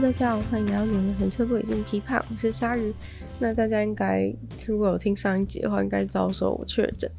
[0.00, 2.90] 大家好，欢迎来到你们很车不理性批判，我是鲨鱼。
[3.38, 4.32] 那大家应该
[4.66, 7.10] 如果有听上一集的话，应该知道说我确诊。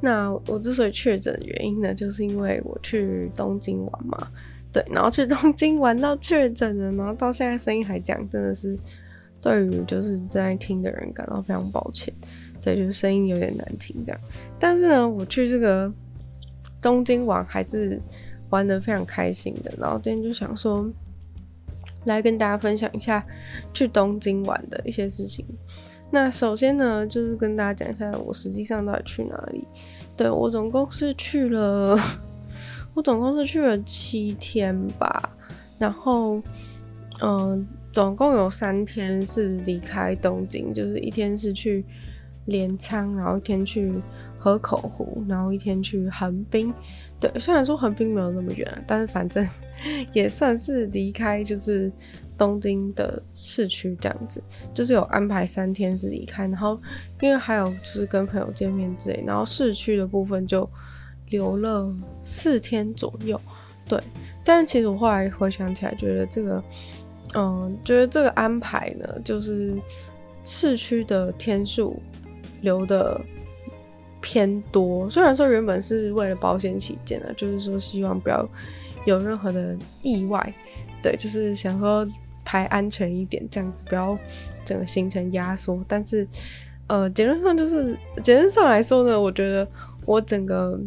[0.00, 4.30] 那我之所以确诊的原因呢，就是因为我去东京玩嘛，
[4.72, 8.78] 对，然后去东京玩到确诊了，然后到现在声音还讲，真的是
[9.40, 12.14] 对于就是在听的人感到非常抱歉，
[12.62, 14.20] 对，就是声音有点难听这样。
[14.56, 15.92] 但是呢，我去这个
[16.80, 18.00] 东京玩还是
[18.50, 20.88] 玩得非常开心的，然后今天就想说。
[22.04, 23.24] 来跟大家分享一下
[23.72, 25.44] 去东京玩的一些事情。
[26.10, 29.64] 那首先呢，就是跟大家讲一下我实际上到底去哪里。
[30.16, 31.96] 对，我总共是去了，
[32.94, 35.30] 我总共是去了七天吧。
[35.78, 36.42] 然后，
[37.22, 41.84] 嗯、总共有三天是离开东京，就是一天是去
[42.46, 43.92] 镰仓，然后一天去
[44.38, 46.74] 河口湖，然后一天去横滨。
[47.18, 49.46] 对，虽然说横滨没有那么远，但是反正
[50.12, 51.92] 也算是离开，就是
[52.36, 54.42] 东京的市区这样子，
[54.74, 56.80] 就是有安排三天是离开，然后
[57.20, 60.68] 因为还有就是跟朋友见面之类，然后市区的部分就
[61.28, 63.40] 留了四天左右。
[63.88, 64.00] 对，
[64.44, 66.62] 但其实我后来回想起来，觉得这个，
[67.34, 69.74] 嗯，觉得这个安排呢，就是
[70.42, 72.00] 市区的天数
[72.60, 73.20] 留的。
[74.22, 78.46] 偏多，虽然说原本是为了保险起见的，就是说希望不要
[79.04, 80.54] 有任何的意外，
[81.02, 82.06] 对，就是想说
[82.44, 84.18] 排安全一点，这样子不要
[84.64, 85.82] 整个行程压缩。
[85.86, 86.26] 但是，
[86.88, 89.66] 呃，结论上就是结论上来说呢，我觉得
[90.06, 90.78] 我整个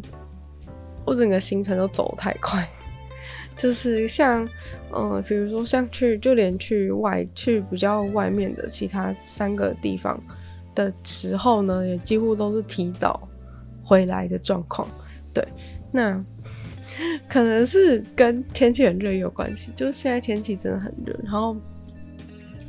[1.06, 2.68] 我整个行程都走太快，
[3.58, 4.44] 就是像，
[4.92, 10.22] 嗯、呃，比如说像去就连去外去比较外面的其他三个地方。
[10.76, 13.30] 的时候呢，也几乎都是提早
[13.84, 14.88] 回来的状况。
[15.32, 15.48] 对，
[15.92, 16.20] 那
[17.30, 19.72] 可能是跟天气很热有关系。
[19.76, 21.56] 就是现在天气真的很热，然后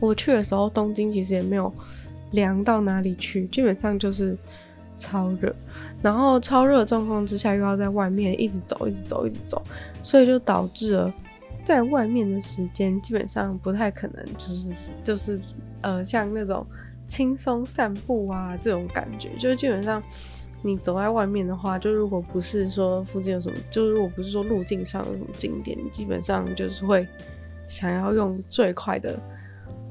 [0.01, 1.73] 我去的时候，东京其实也没有
[2.33, 4.37] 凉到哪里去，基本上就是
[4.97, 5.55] 超热。
[6.03, 9.63] 然后超热的状况之下，又要在外面一直走，一直走，一直走，
[10.03, 11.13] 所以就导致了
[11.65, 14.71] 在外面的时间基本上不太可能，就是
[15.03, 15.41] 就是
[15.81, 16.67] 呃，像那种。
[17.07, 20.03] 轻松散步啊，这种感觉，就是基本上
[20.65, 27.07] 你走在外面的话，就如果不是说附近有什么，就如果不是说路径上有什么景点，基本上就是会
[27.69, 29.19] 想要用最快的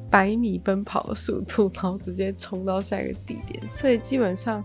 [0.10, 3.62] 百米奔跑的速度，然后直接冲到下一个地点。
[3.70, 4.64] 所以基本上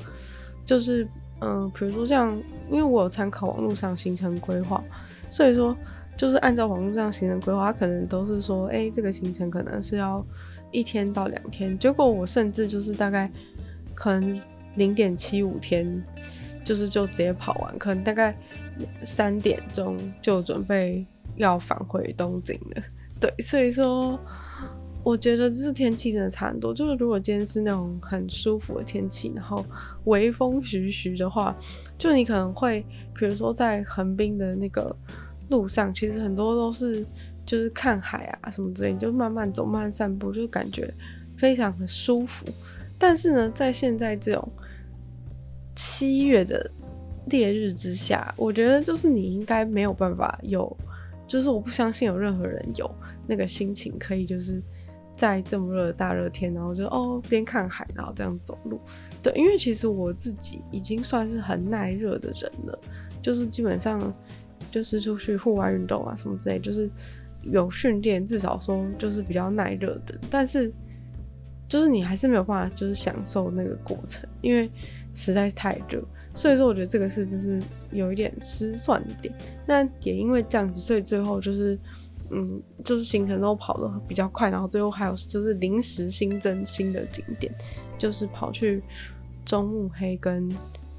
[0.64, 1.06] 就是，
[1.40, 2.34] 嗯、比如说像，
[2.70, 4.82] 因为我有参考网络上行程规划，
[5.28, 5.76] 所以说
[6.16, 10.24] 就是按照网络上行程规划，可能都是说，哎、这个行程可能是要。
[10.70, 13.32] 一天到两天，结果我甚至就是大概
[13.94, 14.38] 可能
[14.78, 16.02] 零点七五天，
[16.64, 18.34] 就是就直接跑完，可能大概
[19.04, 21.04] 三点钟就准备
[21.36, 22.82] 要返回东京了。
[23.20, 24.18] 对，所以说
[25.02, 26.72] 我觉得这是天气真的差很多。
[26.72, 29.62] 就是如果今天是那种很舒服的天气，然后
[30.04, 31.54] 微风徐徐的话，
[31.98, 32.80] 就你可能会，
[33.14, 34.96] 比如说在横滨的那个
[35.50, 37.04] 路上，其实很多都是。
[37.48, 40.92] 就是看海啊什么之类，你就慢慢走，慢慢散步，就感觉
[41.34, 42.44] 非常的舒服。
[42.98, 44.52] 但是呢，在现在这种
[45.78, 46.68] 七月的
[47.26, 50.76] 烈日之下，我觉得就是你应该没有办法有，
[51.28, 52.90] 就是我不相信有任何人有
[53.28, 54.60] 那个心情可以就是
[55.14, 58.80] 在这么热的大热天，然后就哦边看海，然后这样走路。
[59.22, 62.76] 对，因为其实我自己已经算是很耐热的人了，
[63.22, 64.12] 就是基本上
[64.72, 66.90] 就是出去户外运动啊什么之类，就是。
[67.52, 70.70] 有训练，至少说就是比较耐热的，但是
[71.68, 74.68] 就是你还是没有办法，就是享受那个过程，因为
[75.18, 76.02] 实在是太热。
[76.32, 77.60] 所以说，我觉得这个是就是
[77.90, 79.34] 有一点失算的点。
[79.66, 81.76] 那也因为这样子，所以最后就是
[82.30, 87.52] 嗯，就是行程都跑得比较快，然后最后还有就是临时新增新的景点，
[87.98, 88.80] 就是跑去
[89.44, 90.48] 中目黑跟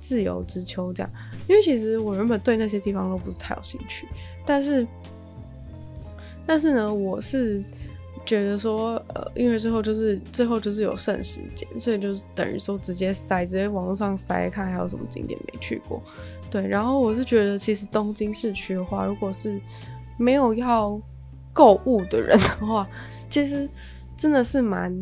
[0.02, 1.10] 自由之丘这样。
[1.48, 4.06] 因为其实我原本对那些地方都不是太有兴趣，
[4.46, 4.86] 但是。
[6.46, 7.64] 但是呢，我是
[8.30, 16.00] 觉得说，呃，因为最后就是最后就是有剩时间，所以就是等于说直接塞，直接网络上塞看还有什么景点没去过。
[16.52, 19.60] 对，然后我是觉得其实东京市区的话，如果是
[20.16, 21.02] 没有要
[21.52, 22.88] 购物的人的话，
[23.28, 23.68] 其实
[24.16, 24.96] 真的是蛮，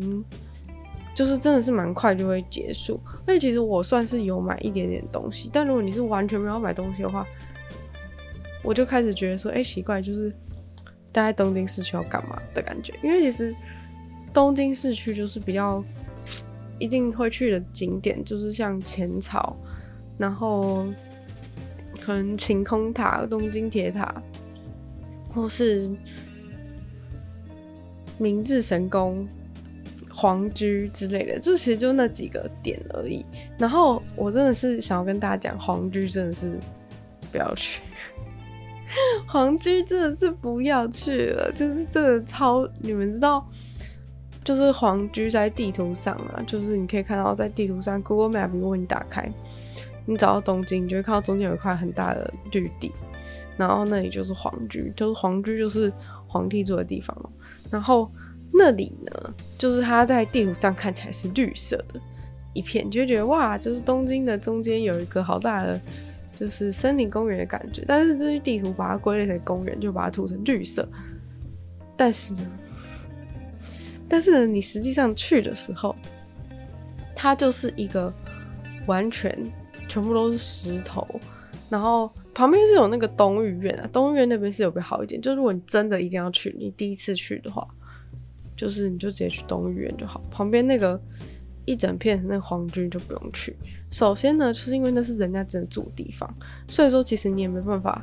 [1.14, 2.98] 就是真的是蛮快就会结束。
[3.26, 7.26] 所以其实我算是有买一点点东西，但如果你是完全没有买东西的话，
[8.64, 10.34] 我就开始觉得说，哎、奇怪，就是。
[11.12, 12.94] 待在东京市区要干嘛的感觉？
[13.02, 13.54] 因为其实
[14.32, 15.82] 东京市区就是比较
[16.78, 19.56] 一定会去的景点，就是像浅草，
[20.16, 20.86] 然后
[22.00, 24.22] 可能晴空塔、东京铁塔，
[25.34, 25.90] 或是
[28.18, 29.26] 明治神宫、
[30.08, 33.24] 皇居之类的，就其实就那几个点而已。
[33.56, 36.58] 然后我真的是想要跟大家讲，皇居真的是
[37.32, 37.82] 不要去。
[39.26, 43.46] 皇居真的是不要去了，就是真的超，你们知道，
[44.42, 49.30] 就是皇居在地图上啊，就是你可以看到在地图上，Google Map 如果你打开，
[50.06, 52.90] 你找到东京，你就会看到中间有一块很大的绿地，
[53.58, 55.92] 然后那里就是皇居，就是皇居就是
[56.26, 57.14] 皇帝住的地方，
[57.70, 58.10] 然后
[58.54, 62.00] 那里呢，就是它在地图上看起来是绿色的
[62.54, 65.78] 一片，你就觉得哇，就是东京的中间有一个好大的。
[66.38, 70.88] 就是森林公园的感觉，但是这些地图把它归类成公园，就把它涂成绿色。
[71.96, 72.46] 但是呢，
[74.08, 75.96] 但是，你实际上去的时候，
[77.12, 78.12] 它就是一个
[78.86, 79.36] 完全
[79.88, 81.04] 全部都是石头，
[81.68, 87.66] 然后旁边是有那个东御苑啊，东御苑那边是有比较好一点，就如果你真的一定要去，你第一次去的话，
[88.54, 91.00] 就是你就直接去东御苑就好，旁边那个。
[91.68, 93.54] 一整片那皇居就不用去。
[93.90, 96.32] 首先呢，就是因为那是人家真的住的地方，
[96.66, 98.02] 所以说其实你也没办法，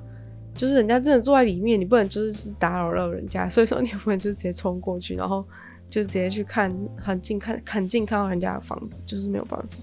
[0.54, 5.44] 就是人家真的住在里面，你不能就是打扰到人家，所以说你也不能就直接冲过去，然后
[5.90, 9.78] 就直接去看很近看很近看到人家的房子，就是没有办法。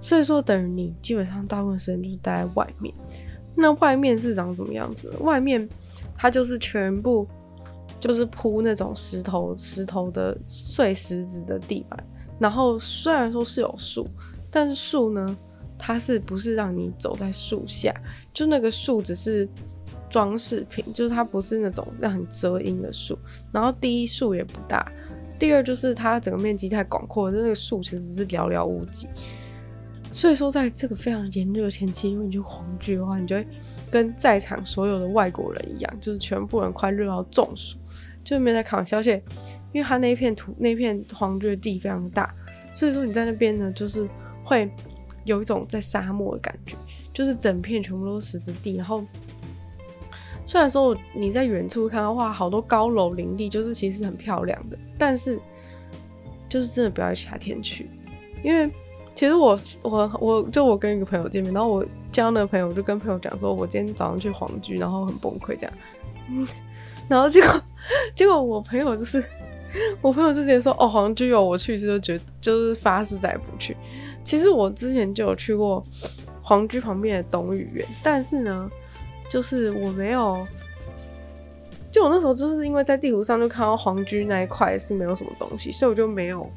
[0.00, 2.94] 所以说等于你基本上大部分时间就是待在外面。
[3.54, 5.10] 那外面是长什么样子？
[5.20, 5.68] 外面
[6.16, 7.26] 它就是全部
[7.98, 12.06] 就是铺那种石头石头的碎石子的地板。
[12.38, 14.08] 然后虽然说是有树，
[14.50, 15.36] 但是树呢，
[15.78, 17.94] 它是不是让你走在树下？
[18.32, 19.48] 就那个树只是
[20.10, 23.18] 装饰品，就是它不是那种让你遮阴的树。
[23.52, 24.90] 然后第一树也不大，
[25.38, 29.08] 第二就是它整个面积太广阔，那个树其实是寥寥无几。
[30.12, 33.46] 所以说，在这个非常炎热的天气，如果你去黄菊的话，你就会
[33.90, 37.76] 跟在场所有的外国人一样，就是全部人快热到中暑，
[38.24, 38.98] 就没在开玩笑。
[38.98, 39.22] 而且
[39.76, 42.34] 因为它那一片土，那片黄居的地非常大，
[42.72, 44.08] 所以说你在那边呢，就是
[44.42, 44.66] 会
[45.24, 46.74] 有一种在沙漠的感觉，
[47.12, 48.78] 就是整片全部都是石子地。
[48.78, 49.04] 然后
[50.46, 55.38] 虽然说你在远处看到哇，好多高楼林立，就是其实很漂亮的，但是
[56.48, 57.90] 就是真的不要夏天去，
[58.42, 58.72] 因为
[59.12, 65.72] 其实我我我就我跟一个朋友见面，然后我交那个朋友，我就跟朋友讲说，我今天早上去黄居，然后很崩溃这样，
[66.30, 66.48] 嗯，
[67.08, 67.62] 然后结果
[68.14, 69.22] 结果我朋友就是。
[70.00, 73.76] 我朋友之前说哦，皇居有我去一次就觉就是发誓再也不去。
[74.24, 75.84] 其实我之前就有去过
[76.42, 78.70] 皇居旁边的东御苑，但是呢，
[79.28, 80.46] 就是我没有，
[81.92, 86.48] 就我那时候就是因为在地图上就看到皇居那一块是没有什么东西，所以我就没有。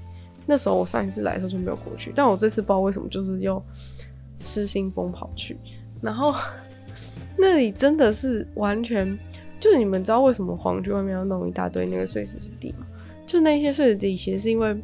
[0.46, 3.62] 那时候我上一次来的时候就没有过去，但我这次不知道为什么就是又
[4.36, 5.56] 失心疯跑去，
[6.02, 6.34] 然后
[7.38, 9.16] 那里真的是完全
[9.60, 12.88] 就是你们知道为什么皇居外面要弄一大堆那个碎石地吗？
[13.30, 14.76] 就那些碎石地，其实是因为，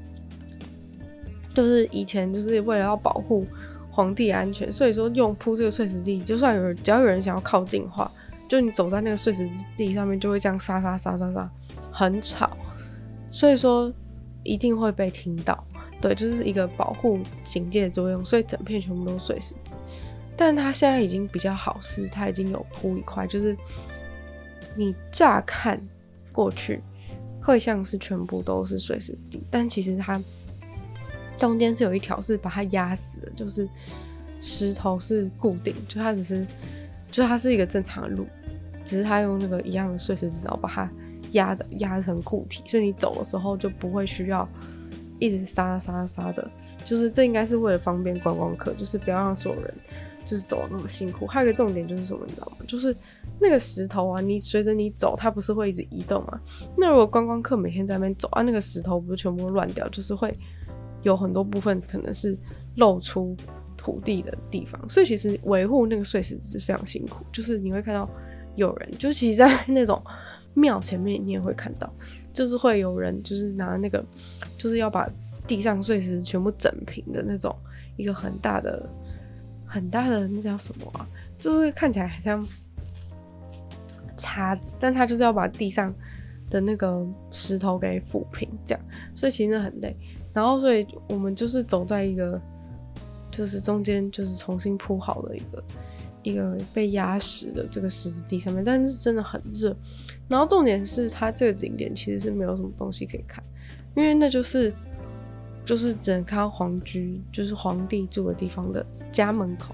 [1.51, 3.43] 就是以前就是为了要保护
[3.89, 8.09] 皇帝安全，所以说用铺这个碎石地，就算有人只要有人想要靠近的话，
[8.47, 11.49] 就你走在那个碎石地上面，就会这样沙沙沙沙沙，
[11.91, 12.55] 很吵，
[13.31, 13.91] 所以说
[14.43, 15.65] 一定会被听到。
[15.99, 19.73] 对，就是一个保护警戒的作用，所以整片全部都是碎石子。
[20.37, 23.57] 但它现在已经比较好，是它已经有铺一块，就是
[24.75, 25.81] 你乍看
[26.31, 26.83] 过去。
[27.45, 30.19] 会像是全部都是碎石地，但其实它
[31.37, 33.69] 中间是有一条是把它压死的，就是
[34.41, 36.47] 石头是固定，就它只是，
[37.11, 38.25] 就它是一个正常的路，
[38.83, 40.89] 只是它用那个一样的碎石子，然后把它
[41.33, 44.47] 压的压成固体，所以你走的时候就不会需要
[45.19, 46.49] 一直沙沙沙的，
[46.83, 49.73] 就是这应该是为了方便观光客，就是不要让所有人。
[50.25, 52.57] 就是走得那么辛苦，还有一个重点就是什么，你知道吗？
[52.67, 52.95] 就是
[53.39, 56.39] 那个石头啊，你随着你走，它不是会一直移动吗？
[56.75, 60.37] 那如果观光客每天在那边走啊，那个石头不是全部乱掉，就是会
[61.03, 62.37] 有很多部分可能是
[62.77, 63.37] 露出
[63.77, 67.23] 土地的地方，所以其实维护那个碎石是非常辛苦。
[67.31, 68.09] 就是你会看到
[68.55, 70.01] 有人，就其实在 那种
[70.55, 71.93] 庙前面，你也会看到，
[72.33, 74.03] 就是会有人就是拿那个，
[74.57, 75.07] 就是要把
[75.45, 77.55] 地上碎石全部整平的那种
[77.97, 78.89] 一个很大的
[79.65, 81.07] 很大的那叫什么啊？
[81.37, 82.47] 就是看起来很像
[84.15, 85.93] 叉子，但他就是要把地上
[86.49, 89.95] 的那个石头给抚平，这样，所以其实很累。
[90.33, 92.39] 然后，所以我们就是走在一个，
[93.31, 95.63] 就是中间就是重新铺好的一个
[96.23, 99.75] 一个被压实的这个石子地上面，但是真的很热。
[100.27, 103.43] 然后重点是，它这个景点其实是没有什么东西可以看，
[103.95, 104.73] 因为那就是
[105.65, 109.73] 就是只能看到皇居，就是皇帝住的地方的家门口。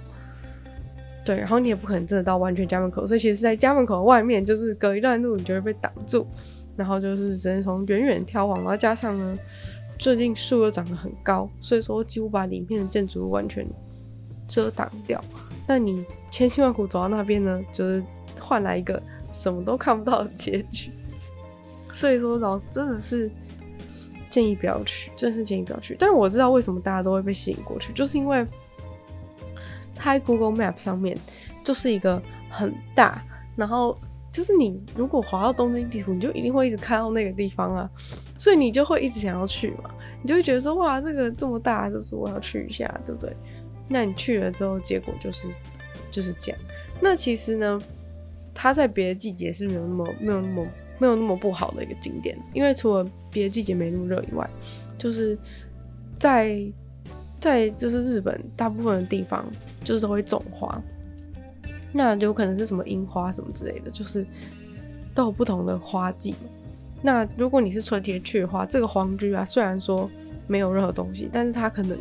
[1.24, 6.26] 对，然后你也不可能真的到完全家门口，所以其实在家门口外面，就是隔一段路，你就会被挡住，
[6.76, 9.38] 然后就是只能从远远眺望，然后加上呢，
[10.00, 13.68] 最近树又长得很高，所以说几乎把里面的建筑物完全
[14.48, 15.24] 遮挡掉。
[15.68, 18.04] 那你千辛万苦走到那边呢，就是
[18.40, 20.92] 换来一个什么都看不到的结局。
[21.94, 23.30] 所以说，然后真的是
[24.32, 25.96] 建议不要去，真的是建议不要去。
[26.00, 28.44] 但是我知道为什么大家都会被吸引过去，就是因为。
[30.04, 31.16] 它在 Google Map 上面
[31.64, 32.20] 就是一个
[32.50, 33.24] 很大，
[33.56, 33.96] 然后
[34.32, 37.88] 就是你如果滑到东京地图，你就一定会一直看到那个地方啊，
[38.36, 39.92] 所以你就会一直想要去嘛，
[40.24, 43.32] 你就会觉得说哇，这个这么大，就是我要去一下，对不对？
[43.88, 45.48] 那你去了之后，结果就是
[46.10, 46.60] 就是这样。
[47.00, 47.80] 那其实呢，
[48.56, 50.66] 它在别的季节是没有那么没有那么
[51.02, 54.48] 没有那么不好的一个景点，因为除了别的季节没那么热以外，
[54.98, 55.36] 就是
[56.18, 56.64] 在。
[57.42, 59.44] 在就是日本大部分的地方，
[59.84, 60.80] 就是都会种花，
[61.92, 64.24] 那有可能是什么樱花什么之类的，就是
[65.16, 66.36] 都有不同的花季。
[67.02, 70.08] 那如果你是春天去的话，这个黄居啊，虽然说
[70.46, 71.98] 没有任何东西，但是它可能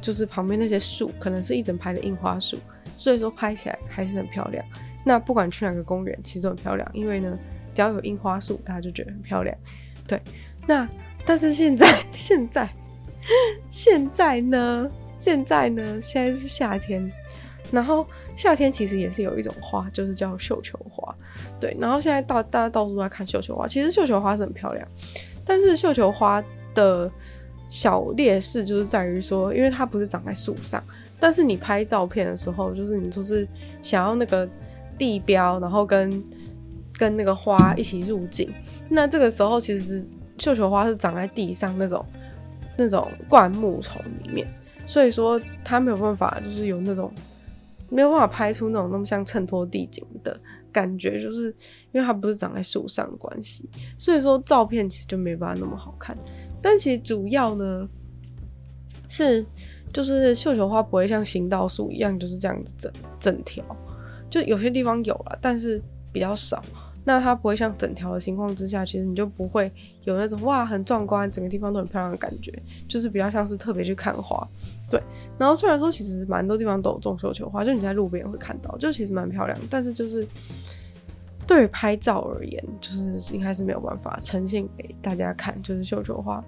[0.00, 2.56] 就是旁边那些树，可能是一整排的樱花树，
[2.96, 4.64] 所以说拍起来还是很漂亮。
[5.04, 7.38] 那不管去哪个公园，其实都很漂亮，因为呢，
[7.74, 9.56] 只要有樱花树，大家就觉得很漂亮。
[10.06, 10.20] 对，
[10.66, 10.88] 那
[11.24, 12.68] 但是现在 现在。
[13.68, 14.90] 现在呢？
[15.18, 16.00] 现在呢？
[16.00, 17.12] 现在是夏天，
[17.70, 21.14] 然后夏天其实也是有一种花，就是叫绣球花。
[21.60, 24.88] 对，然后现在到大家到处都在看绣球花，其实绣球花是很漂亮，
[25.44, 26.42] 但是绣球花
[26.74, 27.12] 的
[27.68, 30.82] 小劣势就是在于说，因为它不是长在树上，
[31.20, 33.46] 但是你拍照片的时候，就是你就是
[33.82, 34.48] 想要那个
[34.96, 36.10] 地标，然后跟
[37.00, 38.52] 跟那个花一起入镜，
[38.90, 42.04] 那这个时候其实绣球花是长在地上那种。
[42.76, 44.46] 那种灌木丛里面，
[44.86, 47.12] 所以说它没有办法，就是有那种
[47.90, 50.40] 没有办法拍出那种那么像衬托地景的
[50.72, 51.54] 感觉，就是
[51.92, 56.16] 因为它不是长在树上的关系，所以说照片其实就没办法那么好看。
[56.62, 57.86] 但其实主要呢
[59.10, 59.44] 是，
[59.92, 63.62] 就是绣球花不会像行道树一样就是这样子整整条，
[64.30, 65.82] 就有些地方有了，但是
[66.14, 66.64] 比较少。
[67.04, 69.72] 那它不会像整条的情况之下，其实你就不会
[70.04, 72.52] 有那种哇很壮观，整个地方都很漂亮的感觉，
[72.86, 74.46] 就是比较像是特别去看花，
[74.90, 75.02] 对。
[75.38, 80.26] 然后虽然说其实蛮多地方都有种绣球花，就你在路边会看到，就其实蛮漂亮，但是就是
[81.46, 86.44] 对于拍照而言，就是应该是没有办法呈现给大家看，就是绣球花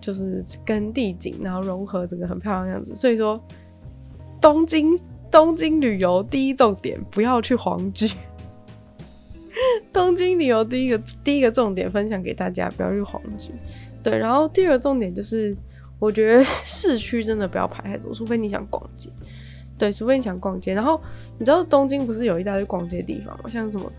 [0.00, 2.96] 就是跟地景然后融合整个很漂亮的样子。
[2.96, 3.38] 所以说
[4.40, 4.98] 东京
[5.30, 8.10] 东京旅游第一重点不要去皇居。
[9.92, 13.50] 东京旅游第一个第一个重点分享给大家，不要去皇居。
[14.02, 15.56] 对，然后第二个重点就是，
[15.98, 19.08] 我觉得市区真的不要排太多，除非你想逛街。
[19.78, 20.74] 对，除非你想逛街。
[20.74, 21.00] 然后
[21.38, 23.50] 你知道东京不是有一大堆逛街的地方吗？
[23.50, 23.90] 像什么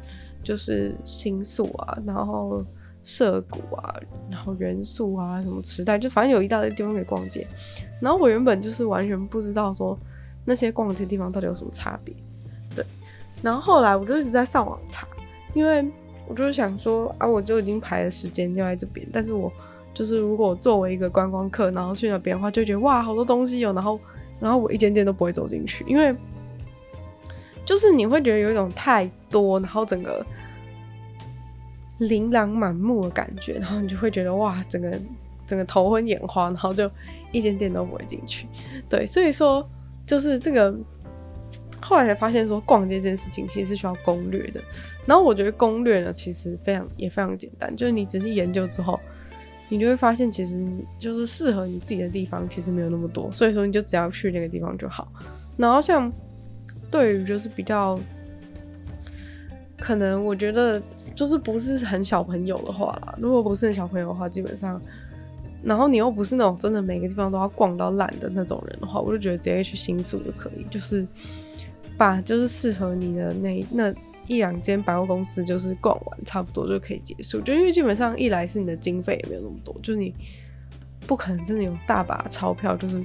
[0.43, 2.63] 就是新宿啊，然后
[3.03, 3.95] 涩谷啊，
[4.29, 7.45] 然后原宿啊，什么池袋，就反正有一大堆地方可以逛街。
[7.99, 9.97] 然后我原本就是完全不知道说
[10.45, 12.15] 那些逛街地方到底有什么差别。
[12.75, 12.85] 对，
[13.41, 15.07] 然后后来我就一直在上网查。
[15.55, 15.83] 因为
[16.27, 19.51] 我就是想说啊，我就已经排了时间要在这边，但是我
[19.93, 23.99] 就是如果作为一个观光客，然后去那边的话，就觉得哇，好多东西有，然后
[24.39, 26.13] 然后我一间店都不会走进去，因为
[27.63, 30.25] 就是你会觉得有一种太多，然后整个
[31.99, 34.99] 琳琅满目的感觉，然后你就会觉得哇，整个
[35.47, 36.91] 整个头昏眼花，然后就
[37.31, 38.45] 一间店都不会进去。
[38.89, 39.67] 对，所以说
[40.05, 40.75] 就是这个。
[41.87, 44.59] 后来才发现，说逛街这件事情其实是需要攻略的。
[45.05, 48.99] 然后我觉得攻略呢，其实非常也非常简单，就是你仔细研究之后，
[49.69, 53.31] 你就会发现，其实就是适合你自己的地方其实没有那么多。
[53.31, 55.07] 所以说，你就只要去那个地方就好。
[55.57, 56.11] 然后像
[56.89, 57.95] 对于就是比较
[59.79, 60.81] 可能，我觉得
[61.13, 64.81] 就是不是很小朋友的话啦，如果不是很小朋友的话，基本上，
[65.61, 71.05] 然后你又不是那种真的每个地方都要逛到烂的那种人的话，我就觉得直接去新宿就可以，就是。
[71.97, 73.93] 把就是适合你的那那
[74.27, 80.13] 一两间百货公司就是逛完差不多就可以结束，就因为基本上一来是你的经费也没有那么多，就是你
[81.05, 83.03] 不可能真的有大把钞票，就是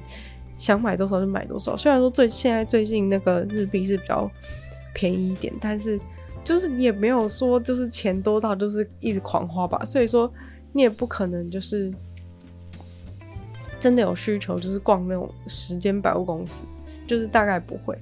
[0.57, 1.77] 想买多少就买多少。
[1.77, 4.31] 虽然说最现在最近那个日币是比较
[4.95, 6.01] 便宜一点，但是
[6.43, 10.33] 就是你也没有说就是钱多到就是一直狂花吧，所以说
[10.73, 11.93] 你也不可能就是
[13.79, 16.65] 真的有需求就是逛那种十间百货公司，
[17.07, 17.95] 就是大概不会。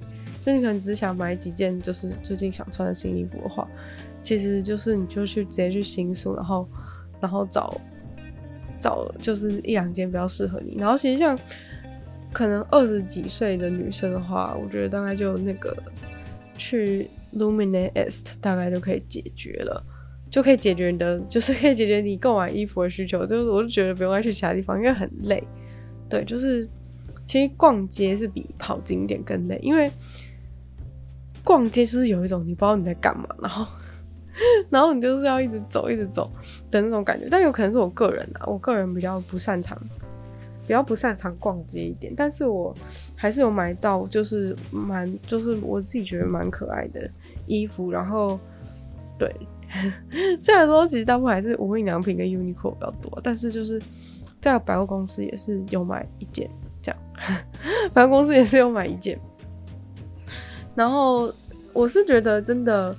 [0.45, 3.67] 就你可能只想买几件，就是最近想穿的新衣服的话，
[4.23, 6.67] 其实就是你就去直接去新宿，然后
[7.19, 7.79] 然后找
[8.79, 10.75] 找就是一两件比较适合你。
[10.77, 11.37] 然后其实像
[12.31, 15.75] 可能二十几岁的女生的话，我觉得大概就那个
[16.55, 17.05] 去
[17.35, 19.83] Lumine Est 大概就可以解决了，
[20.31, 23.25] 就可以解决你的，就是可以解决你购买衣服的需求。
[23.25, 25.43] 就是我就觉得不用再去其他地方，因为很累。
[26.09, 26.67] 对，就是
[27.25, 29.91] 其实逛街是比跑景点更累，因为。
[31.43, 33.65] 逛街就是有一种你不知道你在干嘛，然后，
[34.69, 36.29] 然后你就是要一直走，一直走
[36.71, 37.27] 的那种感觉。
[37.29, 39.77] 但有可能是我个人啊，我个人比较不擅长，
[40.63, 42.13] 比较不擅长逛街一点。
[42.15, 42.73] 但是我
[43.15, 47.09] 还是有买到，就是蛮，就是我自己觉得蛮可爱的
[47.47, 47.91] 衣服。
[47.91, 48.39] 然后，
[49.17, 49.33] 对，
[50.41, 53.81] 虽然说其实大部分还是无印良品跟 Uniqlo 比较多，但是就是
[54.39, 56.49] 在百货公司也是有买一件
[56.81, 57.01] 这样，
[57.93, 59.19] 百货公司也是有买一件。
[60.79, 61.29] 然后
[61.73, 62.95] 我是觉得真的，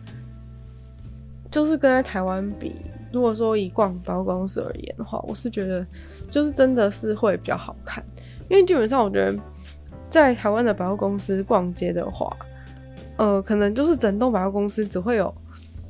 [1.50, 2.76] 就是跟在台湾比，
[3.10, 5.86] 如果说以逛百货公司而言的话，我是觉得
[6.30, 8.04] 就是真的是会比较好看，
[8.50, 9.34] 因为基本上我觉得
[10.10, 12.36] 在台湾的百货公司逛街的话，
[13.16, 15.34] 呃，可能就是整栋百货公司只会有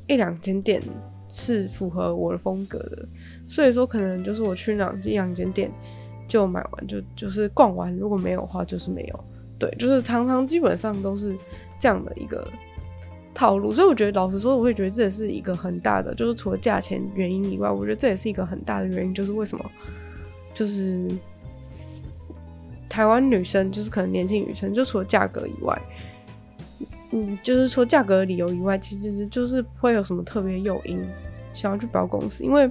[0.07, 0.81] 一两间店
[1.29, 3.05] 是符合我的风格的，
[3.49, 5.69] 所以说可能就是我去那一两间店
[6.29, 9.25] 就买完就就是逛完，如果没有的话就是没有，
[9.59, 11.37] 对，就是常常基本上都是。
[11.81, 12.47] 这样的一个
[13.35, 19.65] 套路，所以我觉得，老实说，我会觉得这也是一个很大的，就是除了价钱原因以外，我觉得这也是一个很大的原因，就是为什么，
[20.53, 21.09] 就是
[22.89, 25.83] 台湾女生，就是可能年轻女生，就除了价格以外，
[27.13, 31.03] 嗯，就是除了价格的理由以外，其实就是不会有什么特别诱因
[31.55, 32.71] 想要去百货公司，因为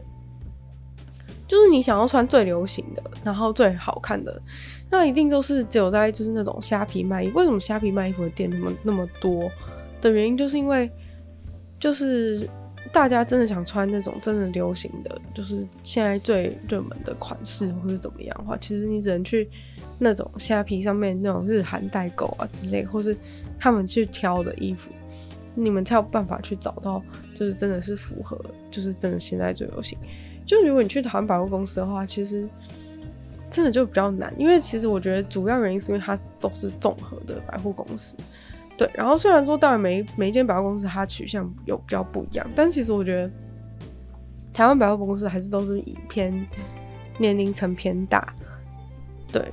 [1.49, 4.39] 就是你想要穿最流行的，然后最好看的。
[4.89, 7.29] 那一定都是只有在就是那种虾皮卖衣。
[7.29, 9.49] 为什么虾皮卖衣服的店那么那么多
[9.99, 10.89] 的原因，就是因为
[11.79, 12.47] 就是
[12.91, 19.49] 大家真的想穿那种真的流行的，就是现在最热门的款式或者怎么样的话，其实你只能去
[19.97, 23.17] 那种虾皮上面那种日韩代购啊之类，或是
[23.59, 24.91] 他们去挑的衣服，
[25.55, 27.01] 你们才有办法去找到，
[27.35, 29.97] 就是真的是符合，就是真的现在最流行。
[30.49, 32.49] 就如果你去台湾百货公司的话，其实。
[33.51, 38.15] 真的就比较难，因为其实我觉得主要原因是因为它都是综合的百货公司，
[38.77, 38.87] 对。
[38.93, 43.31] 然后虽然说当然每每一间百货公司它取向有比较不一样，但其实我觉得
[44.53, 46.31] 台湾百货公司还是都是以偏
[47.17, 48.31] 年龄层偏大，
[49.31, 49.43] 对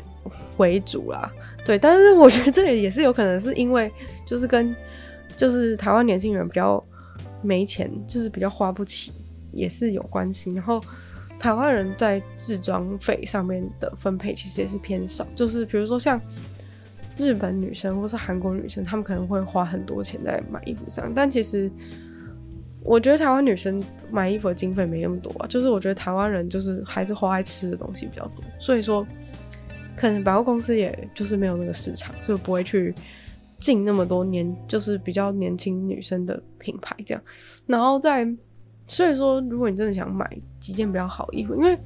[0.59, 1.33] 为主啦，
[1.65, 1.79] 对。
[1.79, 3.91] 但是我觉得这也是有可能是因为
[4.27, 4.77] 就是跟
[5.39, 6.85] 就是台湾年轻人比较
[7.41, 9.11] 没钱，就是比较花不起，
[9.57, 10.53] 也是有关系。
[10.53, 10.81] 然后。
[11.39, 16.19] 台湾人在置装费上面的分配其实也是偏少，就是比如说像
[17.19, 21.71] 日本女生或是韩国女生，她们可能会花很多钱在买衣服上，但其实
[22.83, 29.07] 我觉得台湾女生买衣服的经费没那么多啊，就是我觉得台湾人就是还是花在吃的东西比较多，所以说
[29.95, 32.95] 可能百货公司也就是没有那个市场，所以不会去
[33.61, 37.23] 进那么多年就是比较年轻女生的品牌这样，
[37.67, 38.27] 然后在。
[38.87, 40.29] 所以说，如果你真的想买
[40.61, 41.79] 几件比较好衣服，因为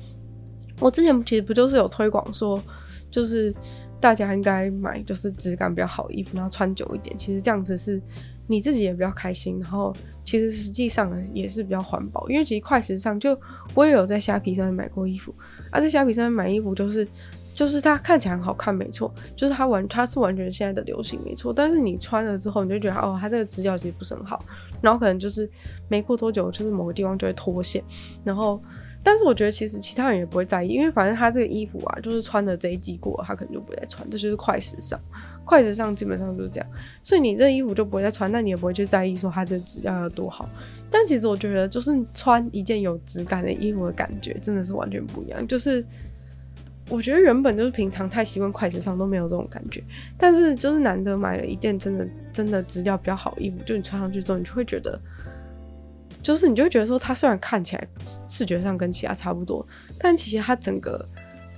[0.78, 2.62] 我之前其实不就是有推广说，
[3.10, 3.54] 就是
[4.00, 7.16] 大家应该买就是质感比较好衣服，然后穿久一点。
[7.16, 8.00] 其实这样子是
[8.46, 12.28] 你自己也比较开心，然后其实实际上也是比较环保。
[12.28, 13.38] 因为其实快时尚就
[13.74, 15.34] 我也有在虾皮上面买过衣服，
[15.70, 17.06] 而在虾皮上面买衣服就是。
[17.61, 21.53] 就是它看起来很好看，没错，就是它完它是完全现在的流行，没错。
[21.53, 24.42] 但是你穿了之后，你就觉得哦，它这个质料其实不是很好，
[24.81, 25.46] 然后可能就是
[25.87, 27.85] 没过多久，就是某个地方就会脱线。
[28.25, 28.59] 然后，
[29.03, 34.09] 但是我觉得其实其他人也不会在意，因为反正他这个衣服啊，就是穿了这一季过，他可能就不会再穿。
[34.09, 34.99] 这就是快时尚，
[35.44, 36.70] 快时尚基本上就是这样。
[37.03, 40.49] 所以你这衣服就不会再穿，那你也不会去在意说它这个质量有多好。
[40.90, 45.85] 但其实我觉得，就是穿一件有质感的衣服的感觉，真的是完全不一样，就是。
[46.90, 49.83] 我觉得原本就是平常太习惯快时尚都没有这种感觉，
[50.18, 55.00] 但是就是难得买了一件真的真的质量比较好衣服，就你穿上去之后，你就会觉得，
[56.20, 57.88] 就是你就会觉得说，它虽然看起来
[58.26, 59.64] 视觉上跟其他差不多，
[59.98, 61.09] 但其实它整个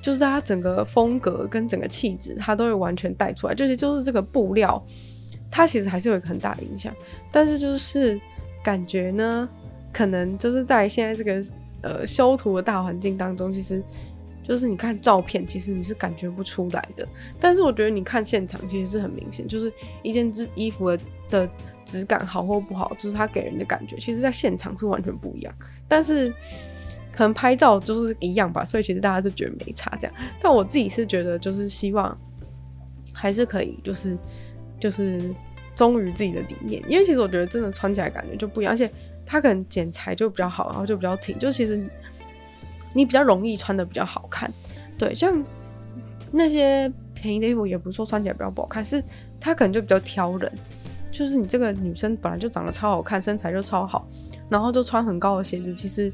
[0.03, 3.55] 就是它整个风格跟整个气质，它都会完全带出来。
[3.55, 4.85] 就是就是这个布料，
[5.51, 6.95] 它其实还是有一个很大的影响，
[7.31, 8.21] 但是就是
[8.63, 9.49] 感觉呢，
[9.93, 11.43] 可能就是在现在这个
[11.83, 13.83] 呃修图的大环境当中，其实
[14.43, 17.07] 就是你看照片，其实你是感觉不出来的。
[17.41, 21.51] 但是我觉得你看现场，其实是很明显，就是一件衣衣服的的
[21.85, 25.55] 质感好或不好，就是它给人的感觉，其实在现场是完全不一样。
[25.89, 26.31] 但是
[27.13, 30.17] 可能拍照就是一样吧，所以其实大家就觉得没差这样。
[30.41, 32.17] 但我自己是觉得，就是希望
[33.13, 34.19] 还是可以，就是
[34.81, 35.33] 就是。
[35.75, 38.89] 忠于自己的理念，因为其实我觉得真的穿起来感觉就不一样，而且
[39.25, 41.83] 它可能剪裁就比较好，然后就比较挺，就其实
[42.95, 44.51] 你比较容易穿的比较好看。
[44.99, 45.45] 对，像
[46.31, 49.03] 那些便宜的衣服也不错，穿起来比较不好看，是
[49.41, 50.53] 它可能就比较挑人。
[51.11, 54.09] 就是你这个女生本来就长得超好看，身材就超好，
[54.49, 56.11] 然后就穿很高的鞋子，其实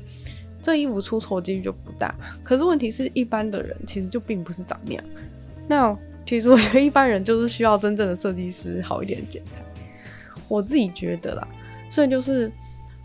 [0.60, 2.12] 这衣服出错几率就不大。
[2.42, 5.04] 可是问题是一般的人其实就并不是长那样。
[5.68, 9.62] 那其实我觉得一般人就是需要真正的设计师好一点的剪裁，
[10.48, 11.46] 我自己觉得啦，
[11.88, 12.50] 所以就是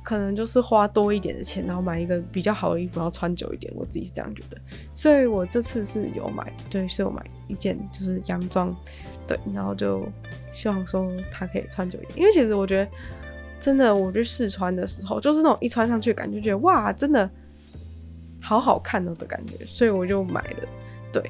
[0.03, 4.57] 可能就是花多一点的钱，然后买一个比较好的衣服，然后穿久一点，我自己是这样觉得。
[4.93, 8.75] 所以我这次是有买，对，是有买一件就是洋装，
[9.25, 10.05] 对，然后就
[10.51, 12.91] 希望说它可以穿久一点，因为其实我觉得
[13.59, 17.29] 真的，我去试穿的时候，就是那种一穿上去感觉觉得哇，真的
[18.41, 20.67] 好好看哦的感觉，所以我就买了，
[21.11, 21.23] 对。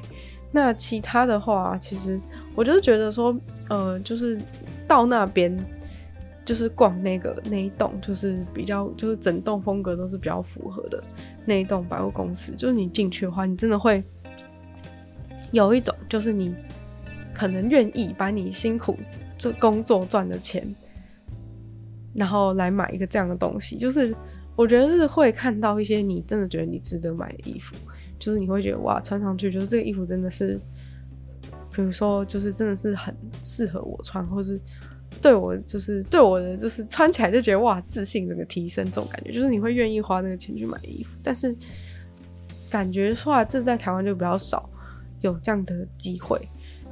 [0.56, 2.20] 那其他的话，其实
[2.54, 3.36] 我就是觉得说，
[3.68, 4.40] 呃，就是
[4.86, 5.52] 到那边，
[6.44, 11.02] 就是逛那个那一栋，就是比较，就是整栋风格都是比较符合的
[11.46, 12.52] 那一栋百货公司。
[12.56, 14.04] 就是你进去的话，你真的会
[15.52, 16.54] 有一种，就是你
[17.32, 18.96] 可能愿意把你辛苦
[19.38, 20.66] 做工作赚的钱，
[22.14, 23.76] 然后来买一个这样的东西。
[23.76, 24.14] 就是
[24.54, 27.74] 我觉得是会看到一些你真的觉得你值得买的衣服。
[28.16, 30.58] 就是你会觉得哇，穿上去就是这个衣服真的是，
[31.72, 34.58] 比如说就是真的是很适合我穿，或是
[35.20, 41.18] 对我就是对我的就是穿起来就觉得哇，自信这个提升这种感觉，就是你会愿意花那个钱去买衣服。
[41.22, 41.54] 但是
[42.70, 44.68] 感觉说啊，这在台湾就比较少
[45.20, 46.40] 有这样的机会，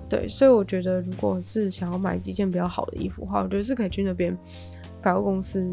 [0.08, 4.36] 对，所以我觉得如果是想要买几件比较好的衣服的话，我觉得是可以去那边
[5.00, 5.66] 百货公司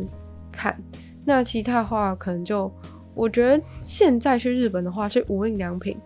[0.51, 0.77] 看。
[1.25, 2.71] 那其他的话可能就。
[3.15, 5.97] 我觉得现在去日本的话，去无印良品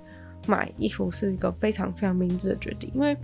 [0.48, 3.16] 买衣服是一个非常非常明智的决定，因为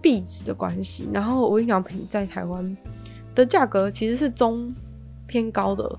[0.00, 1.08] 币值的关系。
[1.12, 2.76] 然后无印良品在台湾
[3.34, 4.74] 的价格其实是中
[5.26, 5.98] 偏高的，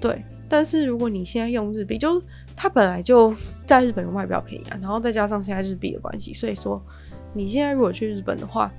[0.00, 0.24] 对。
[0.48, 2.22] 但是如果你现在用日币，就
[2.56, 3.34] 它本来就
[3.66, 6.82] 在日本有卖比较便宜啊，然后再加上现在日币的关系，所以说
[7.34, 8.72] 你现在如果去日本的话，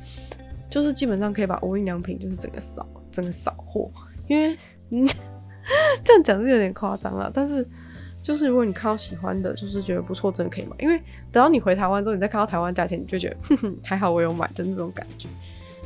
[0.70, 3.92] 就是基本上可以把无印良品就是整个扫整个扫货，
[4.28, 4.58] 因为
[4.90, 5.08] 嗯。
[6.04, 7.64] 这样讲是有点夸张了，但是
[8.22, 10.76] 就是如果你看到喜欢的，就是觉得不错，真的可以买。
[10.80, 10.98] 因为
[11.32, 15.28] 等到你回台湾之后，你再看到台湾价钱，你就觉得哼哼，还好我有买的那种感觉。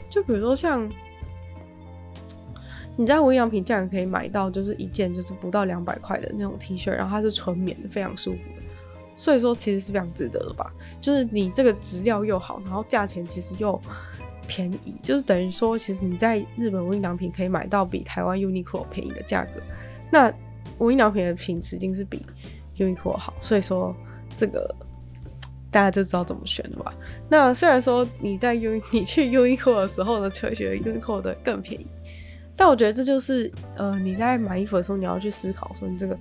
[0.09, 0.89] 就比如说像
[2.95, 8.61] 你在无印良品竟然可以买到，就是一件就是不到两百块的那种 T 恤，然后它是纯棉的，非常舒服的。
[9.15, 10.73] 所以说其实是非常值得的吧？
[10.99, 13.79] 就是你这个质料又好，然后价钱其实又。
[14.45, 19.51] 便宜就是等于说，其实你在日本无印良品可以买到比台湾 Uniqlo 便宜的价格。
[20.11, 20.29] 那
[20.77, 22.25] 无印良品的品质一定是比
[22.77, 23.95] Uniqlo 好，所以说
[24.36, 24.73] 这个
[25.71, 26.93] 大家就知道怎么选了吧？
[27.29, 31.88] 那虽然说你在 U 你去 Uniqlo 的时候呢，就会觉得 Uniqlo 的更便宜，
[32.55, 36.17] 但我觉得这就是呃你在买衣服的时候，你要去思考说你这个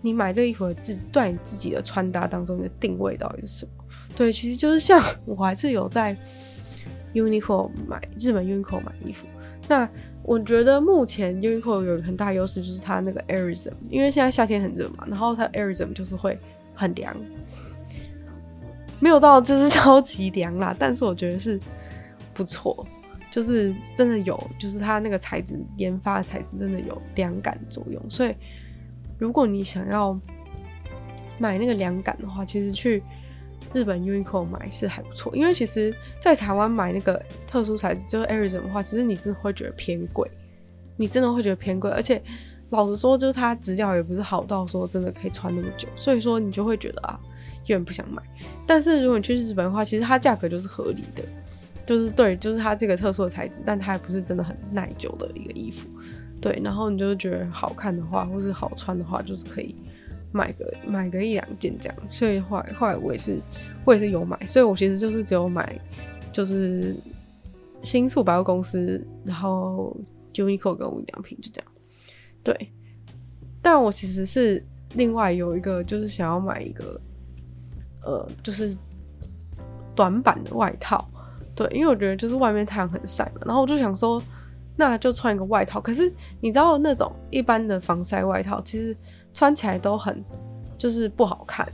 [0.00, 3.84] 你买这衣服的自对你自己的穿搭当中你的定位到底是什么？
[4.16, 6.16] 对，其实就是像我还是有在。
[7.12, 9.26] Uniqlo 买日本 Uniqlo 买衣服，
[9.66, 9.84] 那
[10.30, 16.38] 我觉得目前 Uniqlo 有很大优势，就是它那个 Airism，因为现在夏天很热嘛，然后它 Airism 就是会
[16.72, 17.16] 很凉，
[19.00, 21.58] 没有到就是 超级凉啦，但是我觉得是
[22.32, 22.86] 不错，
[23.28, 28.32] 就是真的有，就是它那个材质研发的材质真的有凉感作用，所以
[29.18, 30.16] 如果你想要
[31.38, 33.02] 买那个凉感的话，其实去。
[33.72, 40.28] 日本 Uniqlo 买是还不错，因为其实，在台湾买那个特殊材质，就是 Arism 的话，其实你真的会觉得偏贵，
[40.96, 42.20] 你真的会觉得偏贵，而且
[42.70, 47.18] 老实说，就是它质料也不是好到说真的可以穿那么久，所以说你就会觉得啊，
[47.62, 48.22] 有点不想买。
[48.66, 51.22] 但是如果你去日本的话，其实它价格就是合理的，
[51.86, 55.88] 就是对，就是它这个特殊的材质，但它也不是真的很耐久的一个衣服，
[56.40, 56.60] 对。
[56.64, 59.74] 然后你就是觉得好看的话，或是好穿的话，就是可以。
[60.32, 63.36] 买个买个一两件这样，所以后来后来我也是
[63.84, 65.78] 我也是有买，所以我其实就是只有买
[66.32, 66.94] 就是
[67.82, 69.96] 新宿百货公司，然后
[70.34, 71.70] Uniqlo 跟无印良品就这样。
[72.44, 72.72] 对，
[73.60, 74.64] 但我其实是
[74.94, 77.00] 另外有一个就是想要买一个
[78.02, 78.76] 呃就是
[79.94, 81.06] 短版的外套，
[81.54, 84.22] 对，因为我觉得就是外面太阳很晒嘛，然后我就想说
[84.76, 85.80] 那就穿一个外套。
[85.80, 88.96] 可是你知道那种一般的防晒外套，其实
[89.32, 90.24] 穿起来都很
[90.78, 91.66] 就是不好看。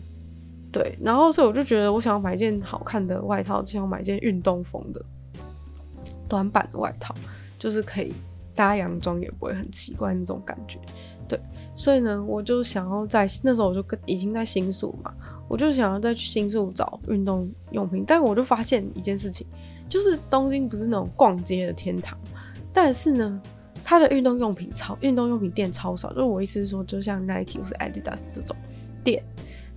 [0.72, 5.02] 对，然后所以我就觉得我想要买一件好看的外套，就想买一件运动风的
[6.28, 7.14] 短版的外套，
[7.58, 8.12] 就是可以
[8.54, 10.78] 搭洋装也不会很奇怪那种感觉。
[11.28, 11.40] 对，
[11.74, 15.14] 所以呢，我就想要在那时候我就跟已经在新宿嘛，
[15.48, 19.46] 我就想要再去新宿找运动用品，但我就发现一件事情，
[19.88, 22.18] 就是东京不是那种逛街的天堂，
[22.76, 23.40] 但是呢，
[23.82, 28.54] 它的运动用品超运动用品店超少，就是我意思是说，就像 Nike 或是 Adidas 这种
[29.02, 29.24] 店，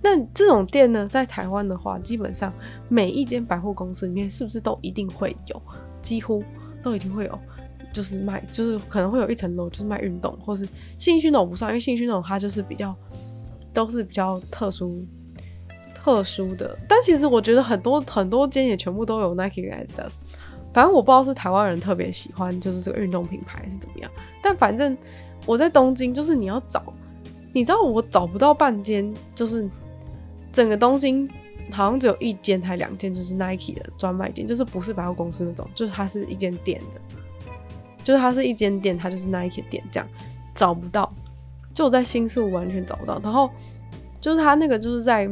[0.02, 2.52] 那这种店呢，在台湾的话，基本上
[2.90, 5.62] 每一间百货公司里面是不是都一定会有，
[6.02, 6.44] 几乎
[6.82, 7.38] 都一定会有。
[7.90, 12.94] 就是卖，就是可能会有一层楼，就是卖运动，或是兴趣那种不算，因为兴趣那种它就是比较
[13.72, 15.04] 都是比较特殊
[15.94, 16.78] 特殊的。
[16.86, 20.18] 但其实我觉得很多很多间也全部都有 Nike 跟 Adidas，
[20.72, 24.10] 反正我不知道是台湾人特别喜欢就是这个运动品牌是怎么样。
[24.42, 24.96] 但反正
[25.46, 26.82] 我在东京，就是你要找，
[27.52, 29.68] 你知道我找不到半间，就是
[30.52, 31.28] 整个东京
[31.72, 37.00] 好像只有一间还两间，就是 Nike 的专卖店，就是不是百货公司那种，就是它是一间店的。
[38.02, 40.08] 就是它是一间店，它就是 Nike 店，这样
[40.54, 41.12] 找不到。
[41.74, 43.20] 就我在新宿完全找不到。
[43.22, 43.50] 然后
[44.20, 45.28] 就是它那个就是在，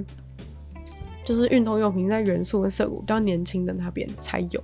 [1.24, 4.62] 就是运动用品在原宿跟涩谷比较年轻的那边才有。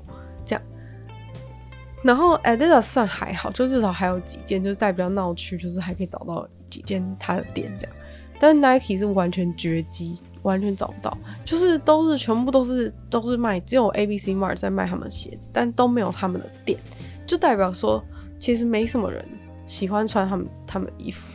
[2.04, 7.96] 然后 Adidas 算还好，就至少还有几间，就是在比较闹区，就是还可以找到几间它的店这样。
[8.38, 16.78] 但 Nike 是完全绝迹，完全找不到，就是都是全部都是都是卖，只有 ABC Mart 在卖他们的鞋子，但都没有他们的店。
[17.26, 18.04] 就代表说，
[18.38, 19.24] 其实没什么人
[19.64, 21.26] 喜欢穿他们他们的衣服，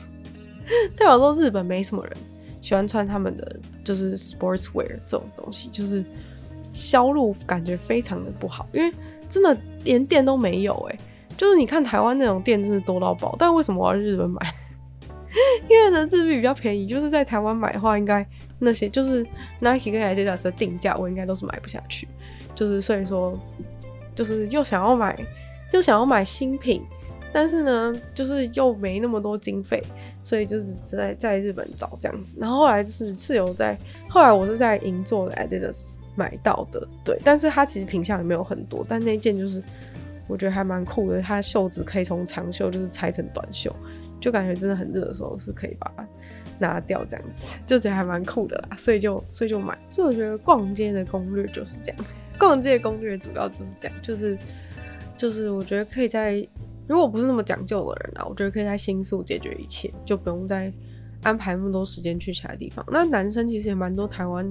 [0.96, 2.14] 代表说日本没什么人
[2.62, 6.06] 喜欢穿他们的就是 sportswear 这种东西，就是
[6.74, 8.94] 销路感觉非常的不好，因为
[9.28, 10.98] 真的连店都没有哎、
[11.38, 14.40] 就是你看台湾那种店真是多到爆，但为什么我要日本买？
[15.70, 18.26] 因为呢日币比较便宜，就是在台湾买的话，应该
[18.60, 19.24] 那些就是
[19.60, 22.08] Nike 跟 Adidas 的定价，我应该都是买不下去，
[22.56, 23.40] 就是所以说
[24.14, 25.18] 就是又想要买。
[25.72, 26.82] 又想要买新品，
[27.32, 29.80] 但是呢，就是又没那么多经费，
[30.24, 32.40] 所以就是在在日本找这样子。
[32.42, 33.78] 然后后来就是室友在，
[34.10, 37.18] 后来我是在银座的 Adidas 买到的，对。
[37.24, 39.64] 但是它其实品相也没有很多，但那件就是
[40.28, 43.74] 我觉得还蛮酷的，它袖子可以从长袖就是裁成短袖，
[44.20, 46.08] 就感觉真的很热的时候是可以把它
[46.60, 48.76] 拿掉这样子，就觉得还蛮酷的啦。
[48.78, 49.78] 所以就所以就买。
[49.90, 52.06] 所以我觉得逛街的攻略就是这样，
[52.38, 54.38] 逛街的攻略主要就是这样，就是。
[55.20, 56.48] 就是我觉得可以在，
[56.88, 60.72] 如果不是那么讲究的人啊，我觉得可以在新宿解决一切，就不用再
[61.24, 62.86] 安排那么多时间去其他地方。
[62.90, 64.50] 那男生其实也蛮多，台湾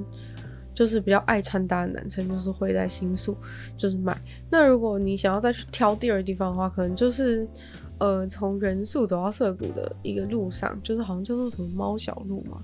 [0.79, 3.37] 就是比较爱穿搭的男生，就是会在新宿
[3.77, 4.17] 就是买。
[4.49, 7.49] 那如果你想要再去挑第二个地方的话，可能就是
[7.99, 12.62] 呃从原宿走到涩谷的一个路上，就是好像叫做什么猫小路嘛，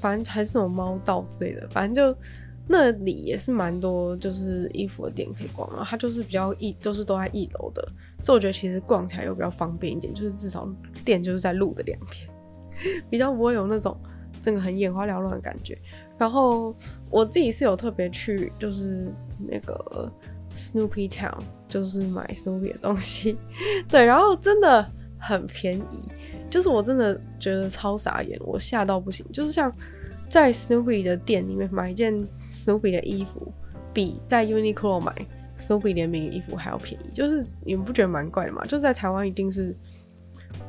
[0.00, 2.18] 反正还是那种猫道之类的，反正就。
[2.70, 5.82] 那里也是蛮多，就是衣服的店可以逛啊。
[5.88, 7.82] 它就是比较一，都是都在一楼的，
[8.20, 10.12] 所以我觉得其实逛起来又比较方便一点。
[10.12, 10.68] 就是至少
[11.02, 13.98] 店就是在路的两边，比较不会有那种
[14.42, 15.78] 整个很眼花缭乱的感觉。
[16.18, 16.74] 然后
[17.08, 20.12] 我自己是有特别去，就是那个
[20.54, 23.38] Snoopy Town，就是买 Snoopy 的东西。
[23.88, 24.86] 对，然后真的
[25.18, 26.02] 很便宜，
[26.50, 29.72] 就是我真的觉得超傻眼，我吓到不行，就是像。
[30.30, 33.50] 在 Snoopy 的店里面买一件 Snoopy 的衣服，
[33.94, 35.10] 比在 Uniqlo 买
[35.56, 37.06] Snoopy 联名的衣服还要便宜。
[37.14, 38.62] 就是你们不觉得蛮怪的吗？
[38.64, 39.74] 就是在台湾一定是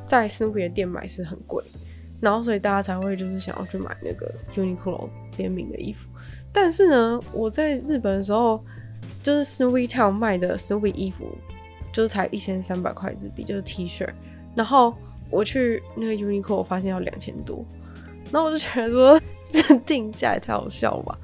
[0.05, 1.61] 在 Snoopy 的店买是很贵，
[2.21, 6.09] 然后所以大家才会就是想要去买那个 Uniqlo 联名的衣服。
[6.51, 8.63] 但是呢，我在日本的时候，
[9.21, 11.37] 就是 Snowy Town 卖的 Snowy 衣服，
[11.91, 14.07] 就是才一千三百块日币，就是 T 恤。
[14.55, 14.95] 然后
[15.29, 17.65] 我去那个 Uniqlo，我发现要两千多，
[18.31, 19.21] 然后我就觉得说。
[19.51, 21.17] 这定价也太好笑了吧！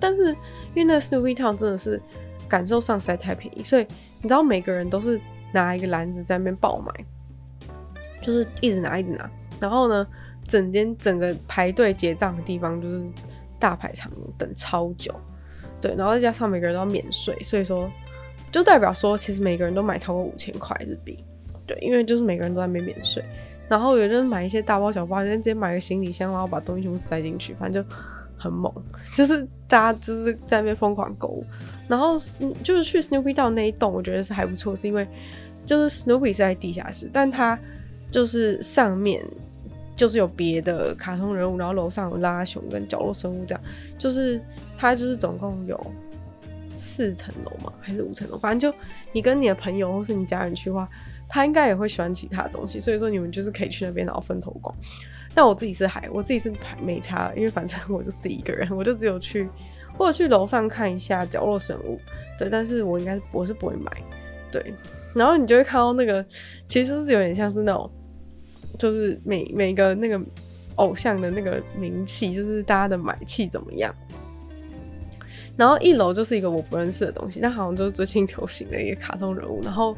[0.00, 0.30] 但是
[0.74, 2.00] 因为那 Snowy Town 真的是
[2.48, 3.86] 感受上实在太便宜，所以
[4.22, 5.20] 你知道每个人都是
[5.52, 6.90] 拿一个篮子在那边爆买，
[8.22, 9.30] 就是一直拿一直拿。
[9.60, 10.06] 然后呢，
[10.48, 13.04] 整间整个排队结账的地方就是
[13.58, 15.14] 大排长龙，等超久。
[15.80, 17.90] 对，然后再加上每个人都要免税，所以说
[18.50, 21.22] 就代表说其实每个人都买超过五千块日币。
[21.66, 23.22] 对，因为就是每个人都在那边免税。
[23.68, 27.96] 然后有人买一些大包小包，有人直接买个行李箱，然后把东西全部塞进去，反正就
[28.38, 28.72] 很猛。
[29.12, 31.44] 就是大家就是在那边疯狂购物，
[31.88, 32.16] 然后
[32.62, 35.06] 就是去 Snoopy 到那一栋，我觉得是还不错，是因为
[35.64, 37.58] 就是 Snoopy 是在地下室，但它
[38.10, 39.20] 就是上面
[39.96, 43.64] 就是有别的卡通人物，然后楼上有拉熊跟角落生物这样，
[43.98, 44.40] 就是
[44.76, 45.92] 它就是总共有
[46.76, 48.78] 四层楼嘛，还是五层楼，反正就
[49.12, 50.88] 你跟你的朋友或是你家人去的话。
[51.28, 54.72] 他应该也会喜欢其他东西，所以说你们就是可以去那边然后分头逛。
[55.34, 59.48] 但我自己是还我自己是还没差，因为反正我就自己一个人，我就只有去
[59.98, 61.98] 或者去楼上看一下角落生物，
[62.38, 63.90] 对，但是我应该我是不会买，
[64.52, 64.72] 对。
[65.14, 66.24] 然后你就会看到那个，
[66.68, 67.90] 其实是有点像是那种，
[68.76, 70.20] 就是每每个那个
[70.76, 73.94] 偶像的那个名气，就是大家的买气怎么样。
[75.56, 79.62] 然后一楼就是一个我不认识的东西，但好像就是最近流行的一个卡通人物。
[79.62, 79.96] 然后，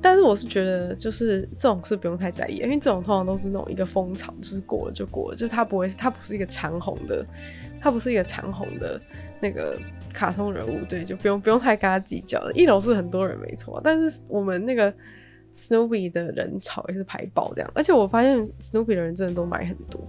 [0.00, 7.22] 但是我是觉得，就是这种是不用太在意，因为这种通常都是那种一个风潮，就是过了就过了，就是它不会是它不是一个长红的，
[7.82, 8.98] 它不是一个长红的
[9.40, 9.78] 那个
[10.14, 12.50] 卡通人物，对，就不用不用太跟他计较。
[12.52, 14.90] 一楼是很多人没错，但是我们那个
[15.56, 20.00] Snoopy 的人潮也是排爆这样，而且我发现 Snoopy 的人真的都买很多，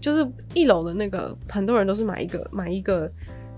[0.00, 3.10] 就是一楼的那个很多人都是买一个买一个。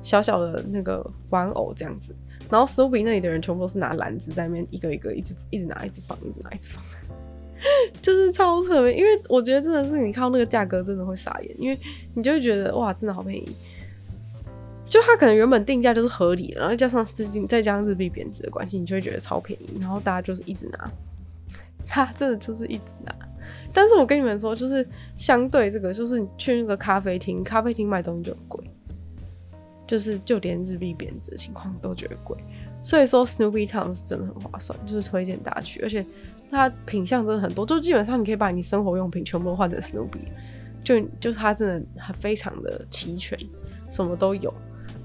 [0.03, 2.15] 小小的那个玩偶这样子，
[2.49, 6.83] 然后 Snoopy 那里的人全部都是拿篮子在那边一个一个一直一直拿一直放一直拿一直放，
[8.01, 8.95] 就是超特别。
[8.95, 11.79] 因为我觉得真的是你看到那个价格真的会傻眼，因为
[12.15, 13.47] 你就会觉得哇，真的好便宜。
[14.89, 19.79] 就它可能原本定价就是合理，然后加上最近再加上日币贬值的关系，你就会觉得超便宜。
[19.79, 20.91] 然后大家就是一直拿，
[21.87, 23.15] 它真的就是一直拿。
[23.73, 28.65] 但是我跟你们说，就是相对这个，就是你去那个咖啡厅，咖啡厅卖东西就很贵。
[29.87, 32.39] 就是就连日币贬值的情况都觉得贵，
[32.81, 36.07] 所以说 Snoopy Town 是真的很划算，就是推荐大家去，而且
[36.49, 40.21] 它品相真的很多，就基本上你可以把你生活用品全部都换成 Snoopy，
[40.85, 43.37] 就就它真的很非常的齐全，
[43.91, 44.55] 什么都有，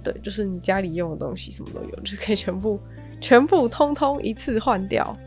[0.03, 2.79] 对，就是你家里用的东西什么都有，就可以全部
[3.19, 5.17] 全部通通一次换掉，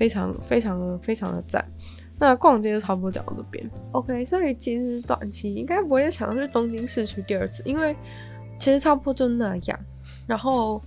[0.00, 1.64] 非常非常非常的赞。
[2.18, 7.94] 那逛街就差不多讲到这边，OK，所以其实短期应该不会想要去东京市区第二次，因为。
[8.58, 9.80] 其实差不多就那样，
[10.26, 10.82] 然后，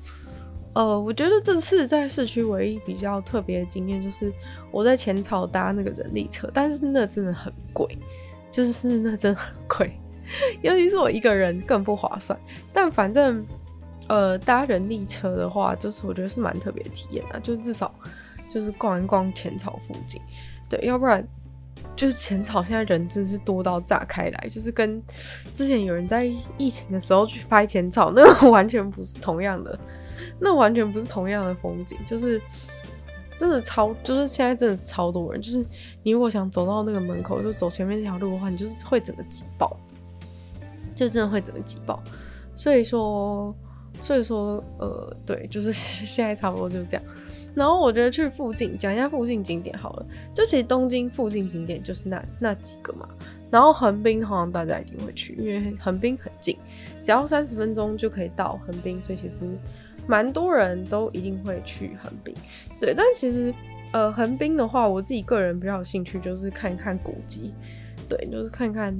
[0.75, 4.31] 呃，我觉得这次在市区唯一比较特别的经验就是
[4.69, 7.97] 我在浅草搭那个人力车，但是那真的很贵，
[8.51, 9.91] 就是那真的很贵，
[10.61, 12.39] 尤其是我一个人更不划算。
[12.71, 13.43] 但反正，
[14.07, 17.91] 呃，搭人力车的话，就是我觉得是蛮特别体验啊，就至少
[18.53, 20.21] 就是逛一逛浅草附近，
[20.69, 21.25] 对，要不然。
[21.95, 25.01] 就是浅草现在人真是多到炸开来，就是跟
[25.53, 26.25] 之前有人在
[26.57, 29.77] 疫情的时候去拍浅草， 那个完全不是同样的，
[30.39, 32.41] 那完全不是同样的风景，就是
[33.37, 35.63] 真的超，就是现在真的是超多人，就是
[36.01, 39.77] 你如果想走到那个门口，就走前面那条路的话，你就是会整个挤爆，
[40.95, 42.01] 就真的会整个挤爆，
[42.55, 43.53] 所以说，
[44.01, 47.03] 所以说，呃，对，就是 现在差不多就是这样。
[47.55, 53.07] 然后我觉得去附近讲一下附近景点好了，就其实东京附近景点就是那那几个嘛。
[53.51, 56.57] 然后横滨好像大家一定会去，因为横滨很近，
[57.03, 59.35] 只要三十分钟就可以到横滨，所以其实
[60.07, 62.33] 蛮多人都一定会去横滨。
[62.81, 63.53] 对，但其实
[63.91, 67.53] 呃横滨的话，我自己个人比较有兴趣就是看一看古迹，
[68.09, 68.91] 对，就是看看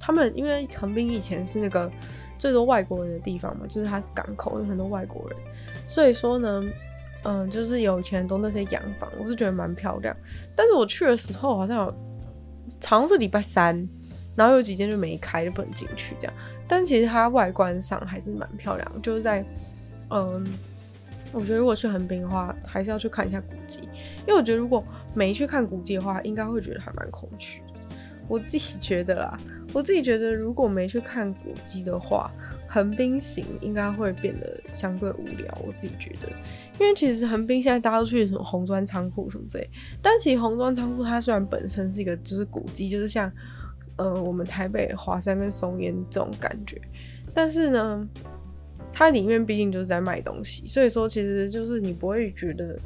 [0.00, 1.92] 他们，因为横滨以前是那个
[2.38, 5.38] 最多外国人的地方嘛，就是它是港口，有很多外国人，
[5.86, 6.64] 所以说呢。
[7.24, 10.16] 嗯，就是有钱都那些洋房，我是觉得蛮漂亮。
[10.56, 11.94] 但是我去的时候好像有，
[12.84, 13.88] 好像是礼拜三，
[14.34, 16.34] 然后有几间就没开，就不能进去这样。
[16.66, 19.44] 但其实它外观上还是蛮漂亮，就是在，
[20.10, 20.44] 嗯，
[21.32, 23.82] 我觉得如果去横滨的话，还是要去看一下古迹，
[24.26, 24.82] 因为我觉得如果
[25.14, 27.62] 没去看古迹的话，应该会觉得还蛮空虚。
[28.26, 29.36] 我自己觉得啦，
[29.72, 32.30] 我自己觉得如果没去看古迹的话。
[32.72, 36.28] 横滨行应该会变得相对无聊，我自己觉得，
[36.80, 39.68] 因为其实横滨现在大家都去什么红砖仓库什么之类，
[40.00, 43.30] 但其实红砖仓库它虽然本身是一个就是古迹，就是像
[43.96, 46.80] 呃我们台北华山跟松烟这种感觉，
[47.34, 48.08] 但是呢，
[48.90, 52.78] 它里面毕竟就是在卖东西，所以说其实就是你不会觉得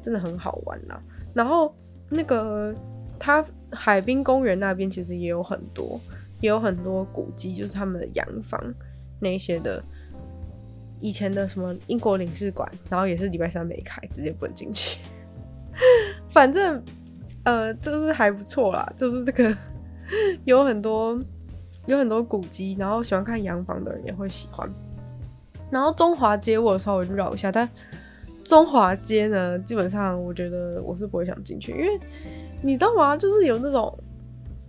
[0.00, 0.98] 真的很好玩啦。
[1.34, 1.76] 然后
[2.08, 2.74] 那个
[3.18, 6.00] 它海滨公园那边其实也有很多，
[6.40, 8.58] 也有很多古迹，就是他们的洋房。
[9.20, 9.82] 那些的
[11.00, 14.98] 以前的什么英国领事馆，然后也是礼拜三没开，直接不能进去。
[16.32, 16.82] 反正
[17.44, 19.56] 呃，就是还不错啦，就是这个
[20.44, 21.18] 有很多
[21.86, 24.68] 有很多古迹，然后喜欢看洋房的人也会喜欢。
[25.70, 27.68] 然后中华街我稍微绕一下，但
[28.44, 32.00] 中华街呢，基本上我觉得我是不会想进去，因为
[32.62, 33.16] 你知道吗？
[33.16, 33.96] 就是有那种，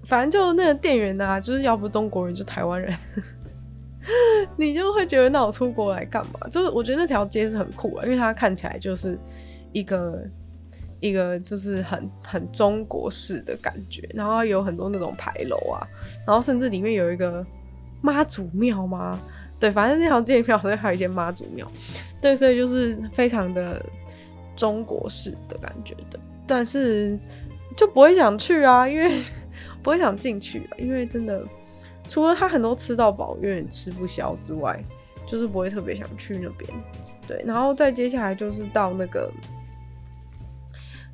[0.05, 2.93] 反正就那个店员啊，就是要不中国人就台湾人。
[4.57, 6.47] 你就会觉得那我出国来干嘛？
[6.49, 9.17] 就是我觉得那条街是很酷啊，因为它看起来就是
[9.71, 10.23] 一个
[10.99, 15.87] 一个就是很很中国式的感觉，然后有很多那种牌楼啊，
[16.25, 17.45] 然后甚至里面有一个
[18.01, 19.19] 妈祖庙吗？
[19.59, 21.69] 对，反正那条街里面好像还有一间妈祖庙，
[22.21, 23.85] 对，所以就是非常的
[24.55, 26.17] 中国式的感觉的。
[26.47, 27.19] 但是
[27.75, 29.19] 就不会想去啊，因为
[29.83, 31.43] 不会想进去啊，因为真的
[32.09, 34.83] 除了他很多吃到饱，有点吃不消之外，
[35.25, 36.69] 就是不会特别想去那边。
[37.25, 39.31] 对，然后再接下来就是到那个。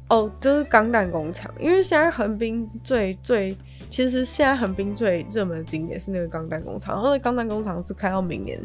[0.07, 3.57] 哦，就是钢弹工厂，因为现在横滨最最，
[3.89, 8.61] 其实现在横滨最热门的景点是那个钢弹工厂，然后那钢弹工厂是开到明年，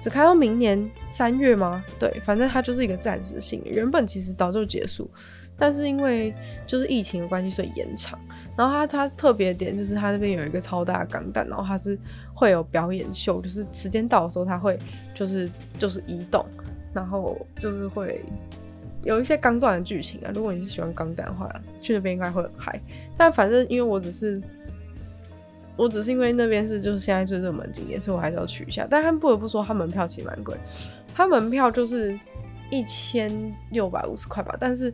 [0.00, 1.84] 只开到明年三月吗？
[1.96, 5.08] 对，反正它就是一个暂时性的，原本其实早就结束，
[5.58, 6.34] 但是因为
[6.66, 8.18] 就是疫情的关系，所以延长。
[8.56, 11.98] 然后它它特别点就是它那边有一个超大的钢弹，然后它是
[12.34, 14.78] 会有表演秀，就是时间到的时候它会
[15.14, 16.44] 就是就是移动，
[16.92, 18.24] 然后就是会。
[19.02, 21.46] 有一些钢弹的剧情啊，如果你是喜欢钢弹的话，
[21.78, 22.80] 去那边应该会很嗨。
[23.18, 24.40] 但反正因为我只是，
[25.76, 28.86] 我只是因为那边是就是现在最热门景点，所以我还是要去一下。
[28.88, 30.56] 但他们不得不说，他门票其实蛮贵，
[31.14, 32.18] 他门票就是
[32.70, 34.56] 一千六百五十块吧。
[34.58, 34.90] 但是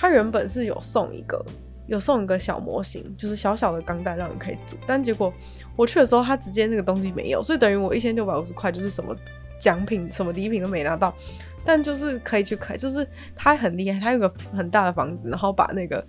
[0.00, 1.44] 他原本是有送一个，
[1.86, 4.78] 有送一个小模型，就是小小的钢弹让你可以组。
[4.86, 5.30] 但结果
[5.76, 9.14] 我去的时候，他直接那个东西没有，所以等于我一千六百五十块就是什么
[9.58, 11.14] 奖品、什么礼品都没拿到。
[11.62, 14.26] 但就是可以去看，就是他很厉害，他有个
[14.56, 16.02] 很大的房子，然后把那个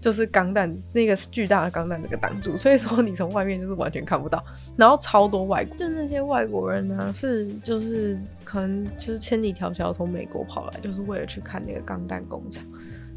[0.00, 4.42] 就是钢弹那个巨大的钢弹那个挡住，所以说你从外面就是完全看不到。
[4.78, 12.64] 然后超多外国，就那些外国人呢，是就是可能就是千里迢迢从美国跑来，就是为了去看那个钢弹工厂。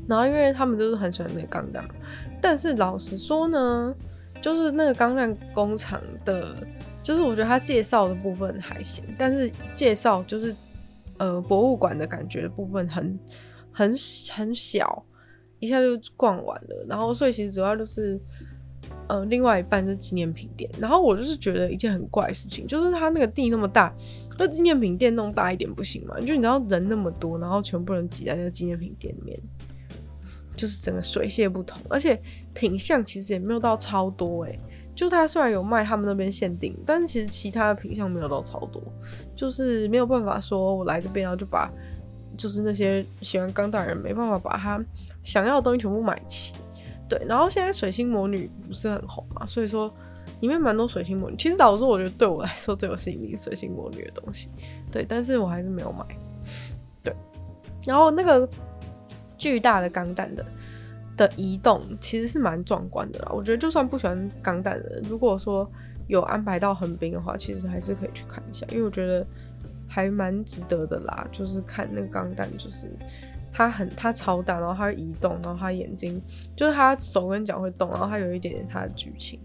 [0.08, 1.94] 然后因为他们就是很喜欢那个钢弹嘛，
[2.42, 3.94] 但是老实说呢，
[4.42, 6.56] 就是那个钢弹工厂的，
[7.04, 10.56] 就是我觉得他介绍的部分还行，但是介绍就是。
[11.20, 13.20] 呃，博物馆的感觉的部分很
[13.72, 13.92] 很
[14.32, 15.04] 很小，
[15.58, 16.86] 一下就逛完了。
[16.88, 18.22] 然后，所以其实主要就是，
[19.08, 20.70] 呃，另外一半是纪念品店。
[20.80, 23.92] 然后我就是觉得一件很怪的事情，就是他那个地那么大，
[24.38, 26.20] 那纪念品店弄大一点不行吗？
[26.20, 29.40] 就你知道人那么多，然后全部人挤在那个纪念品店里面，
[30.58, 32.20] 就是整个水泄不通，而且
[32.54, 34.60] 品相其实也没有到超多诶、
[34.96, 38.82] 就他虽然有卖他们那边限定，但是其实其他的品相没有到超多，
[39.36, 41.72] 就是没有办法说我来这边然后就把，
[42.36, 44.84] 就是那些喜欢钢弹人没办法把他
[45.24, 46.56] 想要的东西全部买齐。
[47.08, 49.94] 对，然后现在水星魔女不是很红嘛，所以说
[50.42, 51.38] 里面蛮多水星魔女。
[51.38, 54.50] 其实老实说，我觉得对我来说最有吸引力水星魔女的东西。
[54.92, 56.04] 对，但是我还是没有买。
[57.02, 57.16] 对，
[57.86, 58.50] 然后那个
[59.38, 60.46] 巨大的钢弹的。
[61.16, 65.68] 的移动其实是蛮壮观的啦，我觉得就算不喜欢钢弹的，如果说
[66.06, 69.26] 有安排到横滨的话，其实还是可以去看一下，因为我觉得
[69.90, 71.28] 还蛮值得的啦。
[71.32, 72.86] 就是看那个钢弹，就是
[73.52, 76.22] 它很它超大，然后它会移动，然后它眼睛
[76.56, 79.40] 就是它手跟脚会动，然后它有一点点它的剧情，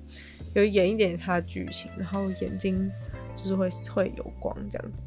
[0.54, 2.92] 有演一点它的剧情，然后眼睛
[3.34, 5.00] 就是会会有光这样子。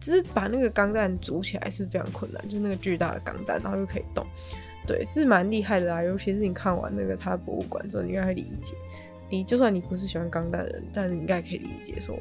[0.00, 4.26] 只是把那个钢弹组起来是非常困难，就那个巨大的钢弹，然后又可以动。
[4.86, 8.74] 对，是蛮厉害的啦，尤其是你看完那个他的博物馆之后，你应该会理解。
[9.28, 12.16] 你就算你不是喜欢钢弹的人，但是你应该可以理解说，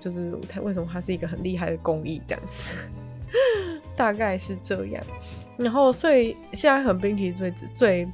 [0.00, 2.78] 就是他为什么他是一个很厉害的工艺这样子，
[3.94, 5.04] 大概是这样。
[5.58, 8.08] 然后，所以现在横滨其实最最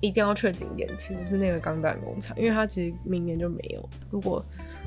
[0.00, 3.88] 一定要去的景点其实是那个钢弹工厂，因为它其实明年就没有。
[4.10, 4.44] 如果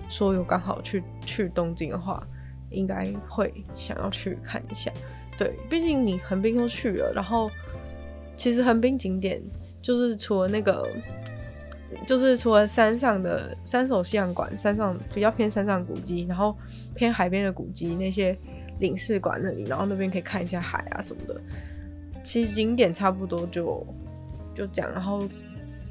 [0.09, 2.27] 说有刚好去去东京的话，
[2.69, 4.91] 应该会想要去看一下。
[5.37, 7.49] 对，毕竟你横滨都去了，然后。
[8.35, 9.41] 其实横滨景点
[9.81, 10.87] 就是除了那个，
[12.07, 16.55] 就是除了山上的山手夕阳馆，山上比较偏山上古迹，然后
[16.95, 18.33] 偏海边的古迹那些
[18.79, 21.41] 领事馆那里，然后那边可以看一下海啊什么的。
[22.23, 23.85] 其实景点差不多就
[24.55, 25.27] 就讲，然后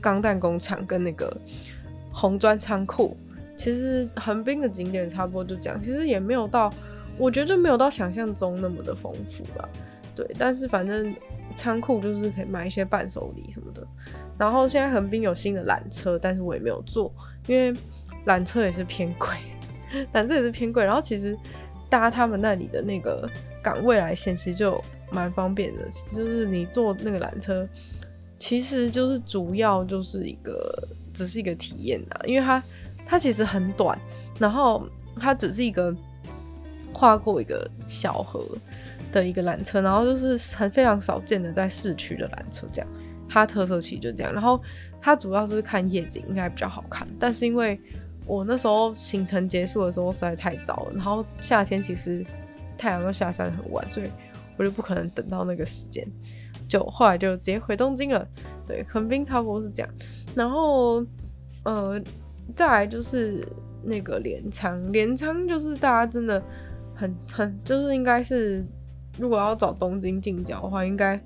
[0.00, 1.30] 钢弹工厂跟那个
[2.10, 3.14] 红砖仓库，
[3.58, 6.72] 其实横滨的景点差不多就讲，其实也没有到，
[7.18, 9.68] 我觉得没有到想象中那么的丰富吧。
[10.16, 11.14] 对，但是反正。
[11.56, 13.84] 仓库就是可以买一些伴手礼什么的，
[14.38, 17.12] 然后现在横滨有新的缆车，但是我也没有坐，
[17.48, 17.76] 因为
[18.26, 19.30] 缆车也是偏贵，
[20.14, 20.84] 缆车也是偏贵。
[20.84, 21.36] 然后其实
[21.88, 23.28] 搭他们那里的那个
[23.60, 24.80] 港未来线其实就
[25.10, 25.82] 蛮方便的，
[26.14, 27.68] 就是你坐那个缆车，
[28.38, 30.72] 其实就是主要就是一个
[31.12, 32.62] 只是一个体验啊，因为它
[33.08, 33.98] 它其实很短，
[34.38, 34.86] 然后
[35.18, 35.92] 它只是一个
[36.92, 38.44] 跨过一个小河。
[39.10, 42.88] 的一个缆车，然后就是很非常少见的在市区的缆车，这样
[43.26, 44.30] 它特色其实就这样。
[44.30, 44.60] 然后
[45.00, 47.08] 它主要是看夜景，应该比较好看。
[47.18, 47.80] 但是因为
[48.26, 52.22] 我那时候行程结束的时候实在太早了，然后夏天其实
[52.76, 54.10] 太阳要下山很晚，所以
[54.58, 56.06] 我就不可能等到那个时间，
[56.68, 58.28] 就后来就直接回东京了。
[58.66, 59.90] 对，横滨差不多是这样。
[60.34, 61.02] 然后
[61.62, 61.98] 呃，
[62.54, 63.46] 再来就是
[63.82, 66.42] 那个镰仓，镰仓就是大家真的
[66.94, 68.66] 很很就是应该是。
[69.18, 71.20] 如果要找东京近郊的话，应该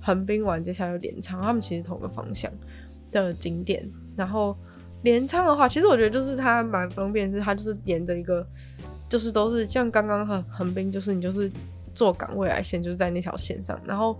[0.00, 2.48] 横滨完，接下来有镰仓，他们其实同个方向
[3.10, 3.84] 的景点。
[4.16, 4.56] 然后
[5.02, 8.46] 镰仓的话，其实我觉得就是它蛮方便，是它就是沿着一个，
[9.08, 11.50] 就是都是像刚刚横横滨，就是你就是
[11.92, 14.16] 坐港未来线，就是在那条线上，然后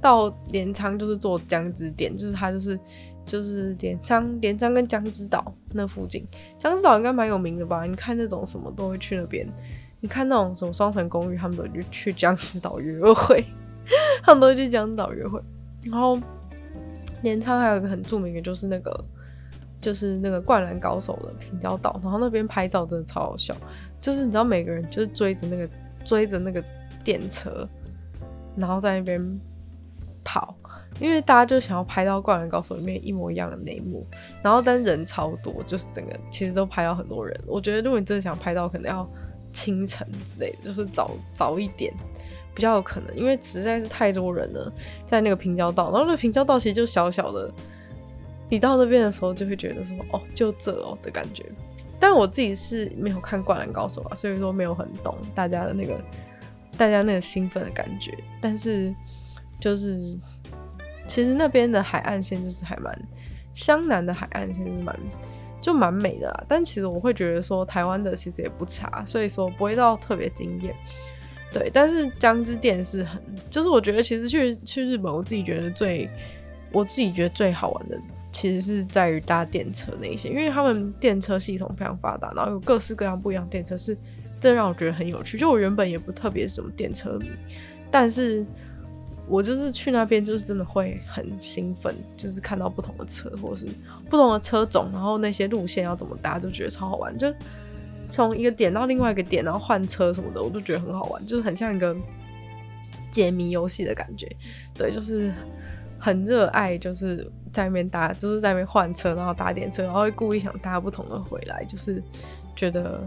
[0.00, 2.80] 到镰仓就是坐江之点，就是它就是
[3.24, 6.26] 就是镰仓镰仓跟江之岛那附近，
[6.58, 7.84] 江之岛应该蛮有名的吧？
[7.84, 9.46] 你看那种什么都会去那边，
[10.00, 13.44] 你看那种什么双层公寓，他们都去去江之岛约会。
[14.24, 15.38] 他们都会去江之岛约会，
[15.82, 16.18] 然后
[17.20, 19.04] 镰仓还有一个很著名的，就是那个
[19.78, 23.54] 就是那个灌篮高手的平交岛，然后那边拍照真的超好笑，
[24.00, 25.68] 就是你知道每个人就是追着那个
[26.02, 26.64] 追着那个
[27.04, 27.68] 电车，
[28.56, 29.40] 然后在那边
[30.24, 30.56] 跑，
[31.00, 34.06] 因为大家就想要拍到灌篮高手里面一模一样的那一幕，
[34.42, 37.38] 然后但人超多，就是整个其实都拍到很多人。
[37.46, 39.08] 我觉得如果你真的想拍到，可能要
[39.52, 41.92] 清晨之类的，就是早早一点。
[42.56, 44.72] 比较有可能，因为实在是太多人了，
[45.04, 47.52] 在那个平交道，然后那个平交道其实就小小的，
[48.48, 51.44] 你到那边的时候就会觉得什么哦，就这哦的感觉。
[51.98, 56.00] 但我自己是没有看《灌篮高手》啊，所以说没有很懂大家的那个，
[56.78, 58.16] 大家那个兴奋的感觉。
[58.40, 58.94] 但是
[59.58, 60.16] 就是
[61.06, 62.96] 其实那边的海岸线就是还蛮，
[63.52, 64.98] 湘南的海岸线是蛮
[65.60, 66.44] 就蛮美的啦。
[66.48, 70.74] 但其实我会觉得说台湾的其实也不差，所以说不会到特别惊艳。
[71.52, 76.10] 对，但是江之电是很，就是我觉得其实去去日本，我自己觉得最，
[76.72, 77.96] 我自己觉得最好玩的，
[78.32, 83.96] 其实是在于搭电车那些，因为他们电车系统非常发达，然后有各式各样不一样电车，是
[84.40, 85.38] 真的让我觉得很有趣。
[85.38, 87.30] 就我原本也不特别什么电车迷，
[87.88, 88.44] 但是
[89.28, 93.66] 我就是去那边，就是真的会很兴奋，就是看到不同的车或是
[94.08, 97.32] 不同的车种，然后那些路线要怎么搭，就觉得超好玩，就。
[98.10, 101.96] 从一个点到另外一个点，然后换车什么的，我都觉得很好玩，就是很像一个
[103.10, 104.30] 解谜游戏的感觉。
[104.74, 105.32] 对，就是
[105.98, 112.00] 很热爱，就是在那边搭，就是在那边换车，然后搭电车，然后会故意想搭不同的回来，就是
[112.54, 113.02] 觉得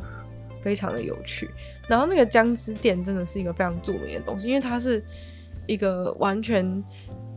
[0.63, 1.47] 非常的有趣。
[1.87, 5.01] 然后那个姜汁店真的是一个非常著名的东西，因为它是
[5.67, 6.83] 一个完全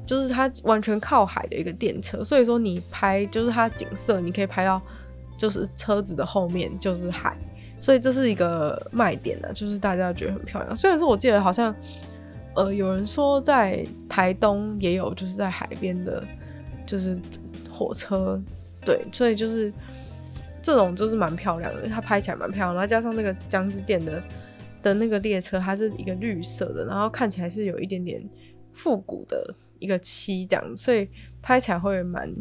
[0.07, 4.81] 就是它完全靠海的一个电车，所以说你拍就是它景色，你可以拍到
[5.37, 7.37] 就是车子的后面就是海。
[7.78, 10.76] 所以这是一个卖点呢，就是大家觉得很漂亮。
[10.76, 11.74] 虽然说我记得好像，
[12.55, 16.22] 呃，有人说在台东也有，就是在海边的，
[16.85, 17.18] 就是
[17.70, 18.39] 火车，
[18.85, 19.72] 对，所以就是
[20.61, 22.74] 这种就是蛮漂亮的，因为它拍起来蛮漂亮。
[22.74, 24.22] 然后加上那个江之电的
[24.83, 28.22] 的那个列车，它是一个绿色的，然后看起来是有一点点
[28.72, 31.09] 复古的一个漆这样，所以
[31.43, 32.33] 拍起来会蛮。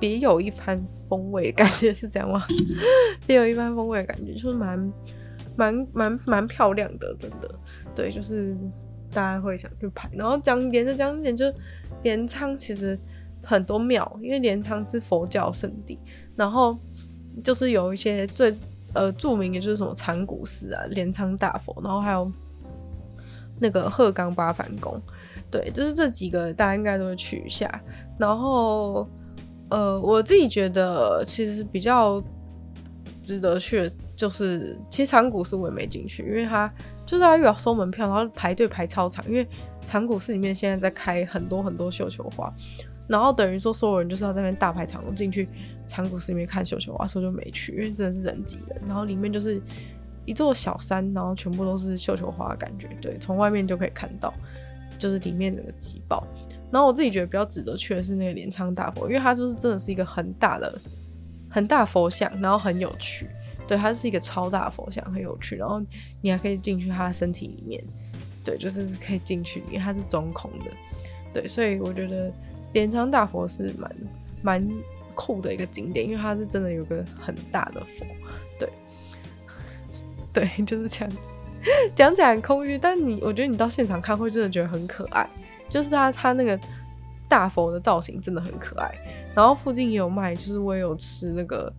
[0.00, 2.44] 别有一番风味，感觉是这样吗？
[3.24, 4.92] 别有一番风味的感觉，就是蛮
[5.54, 7.48] 蛮蛮蛮漂亮的，真的。
[7.94, 8.54] 对，就是
[9.12, 10.10] 大家会想去拍。
[10.12, 11.46] 然后讲连着江之电就
[12.02, 12.98] 镰仓，其实
[13.44, 15.96] 很多庙，因为镰仓是佛教圣地。
[16.34, 16.76] 然后
[17.44, 18.52] 就是有一些最
[18.96, 22.32] 呃著名的，就是什么长谷寺啊、镰仓大佛，然后还有
[23.60, 25.00] 那个鹤冈八幡宫。
[25.50, 27.80] 对，就是这几个大家应该都会去一下。
[28.18, 29.06] 然后。
[29.68, 32.22] 呃，我自己觉得其实比较
[33.20, 36.72] 值得去的，就是其实长谷寺我也没进去，因为它
[37.04, 39.28] 就是它又要收门票，然后排队排超长。
[39.28, 39.44] 因为
[39.84, 42.48] 长谷寺里面现在在开很多很多绣球花，
[43.08, 45.48] 然后等于说所有人就是要在那边大排长龙进去
[45.86, 48.80] 长谷寺里面看绣球花，所以就没去，因为真的是人挤人。
[48.86, 49.60] 然后里面就是
[50.24, 54.32] 一座小山，然后全部都是绣球花的感觉，对，从外面就可以看到，
[54.98, 56.26] 就是里面那个挤爆。
[56.72, 60.76] 然后我自己觉得比较值得去的是那个镰仓大佛，因为它就是真的是一个很大的、
[61.48, 63.28] 很大佛像，然后很有趣。
[63.68, 65.54] 对，它是一个超大佛像，很有趣。
[65.54, 65.80] 然后
[66.20, 67.82] 你还可以进去它的身体里面，
[68.44, 70.66] 对，就是可以进去，因为它是中空的。
[71.32, 72.32] 对，所以我觉得
[72.76, 73.90] 镰仓大佛是蛮
[74.42, 74.68] 蛮
[75.14, 78.04] 酷的一个景点，因为它是真的有个很大的佛。
[78.58, 78.70] 对，
[80.30, 81.18] 对，就是这样子。
[81.94, 85.26] 讲起来很空虚，但你我觉得你到现场看会真的觉得很可爱。
[85.70, 86.60] 就是它，它那个
[87.26, 88.94] 大佛的造型真的很可爱。
[89.34, 91.72] 然后附近也有卖，就是我也有吃那个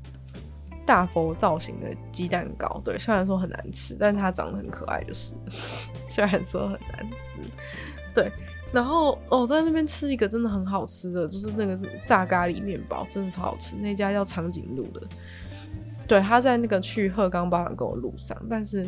[0.83, 2.81] 大佛造型的鸡蛋糕。
[2.83, 5.35] 对，虽然说很难吃，但它长得很可爱，就是
[6.09, 7.39] 虽然说很难吃。
[8.15, 8.31] 对，
[8.71, 13.75] 然后哦，在那边吃一个真的很好吃的，就是那个是炸咖喱面包，真的超好吃。
[13.75, 15.01] 那家叫长颈鹿的，
[16.07, 18.37] 对，他在那个去鹤冈八幡宫的路上。
[18.49, 18.85] 但是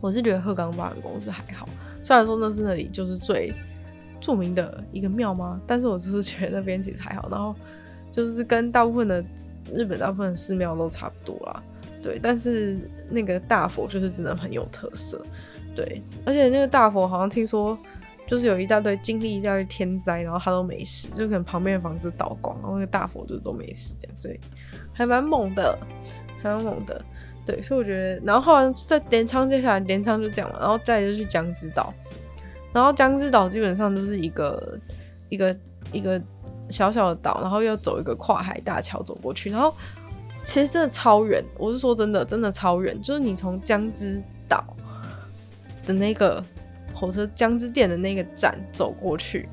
[0.00, 1.68] 我是觉得鹤冈八幡宫是还好，
[2.02, 3.52] 虽然说那是那里就是最。
[4.20, 5.60] 著名的一个庙吗？
[5.66, 7.54] 但是我就是觉得那边其实还好，然后
[8.10, 9.22] 就是跟大部分的
[9.70, 11.62] 日本大部分的寺庙都差不多啦。
[12.02, 12.78] 对，但是
[13.10, 15.22] 那个大佛就是真的很有特色，
[15.76, 17.76] 对，而且那个大佛好像听说
[18.26, 24.40] 就是有一大堆经历一大堆天灾，然后他都没事，就可能旁边的房子倒光，然后那个大佛就都没事这样，所以
[24.92, 25.78] 还蛮猛的，
[26.42, 27.04] 还蛮猛的。
[27.46, 31.92] 对，所以我觉得，然后后来在镰仓，接下来镰仓就这样了，然后再就去江之岛，
[32.72, 34.78] 然后江之岛基本上就是一个
[35.28, 35.54] 一个
[35.92, 36.18] 一个
[36.70, 39.74] 小小的岛，然后要走一个跨海大桥走过去，然后
[40.42, 44.64] 其实真的超远，我是说真的，真的超远，就是你从江之岛
[45.84, 46.42] 的那个
[46.94, 49.48] 火车江之电的那个站走过去，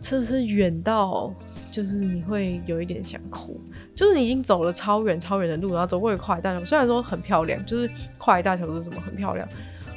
[0.00, 1.32] 真的是远到。
[1.70, 3.58] 就是你会有一点想哭，
[3.94, 9.48] 就是你已经走了超远超远的路，然后走过一个跨海大桥，虽然说很漂亮，就是跨海大桥是什么很漂亮，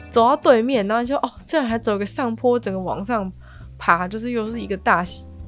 [0.09, 3.29] 走到对面，然后就哦，这样还走个上坡，整个往上
[3.77, 5.03] 爬，就是又是一个大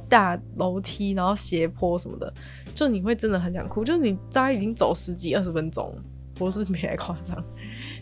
[0.10, 2.34] 大楼梯，然后斜坡什么的，
[2.76, 5.96] 就你会真的很想哭，就是你大概已经走十几二十分钟，
[6.34, 7.42] 不是没来夸张，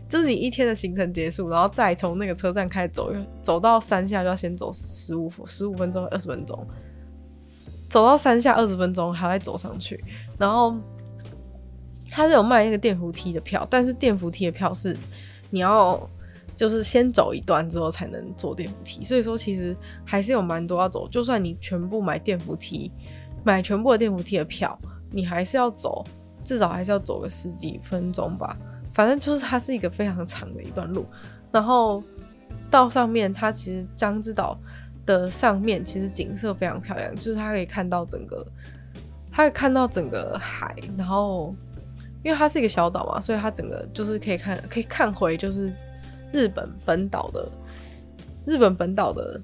[0.08, 6.68] 就是你一天的行程结束，然后再从那个车站开始走，走到山下就要先走十五十五分钟二十分钟。
[7.90, 10.04] 走到山下二十分钟，还要走上去。
[10.38, 10.76] 然后
[12.12, 14.96] 他是有卖那个电扶梯的票，但是电扶梯的票是
[15.50, 16.10] 你要
[16.56, 19.04] 就是先走一段之后才能坐电扶梯。
[19.04, 21.08] 所以说其实还是有蛮多要走。
[21.08, 22.92] 就算你全部买电扶梯，
[23.44, 24.78] 买全部的电扶梯的票，
[25.12, 26.04] 你还是要走，
[26.44, 28.58] 至少还是要走个十几分钟吧。
[28.96, 31.06] 反正就是它是一个非常长的一段路。
[31.52, 32.02] 然后
[32.72, 34.58] 到上面，它其实江之岛。
[35.06, 38.44] 的上面其实景色非常漂亮，就是它可以看到整个，
[39.32, 41.54] 它可以看到整个海，然后
[42.24, 45.72] 因为它是一个小岛嘛，所以它整个就是可以看，可以看回就是
[46.34, 47.48] 日本本岛的
[48.48, 49.40] 日本本岛的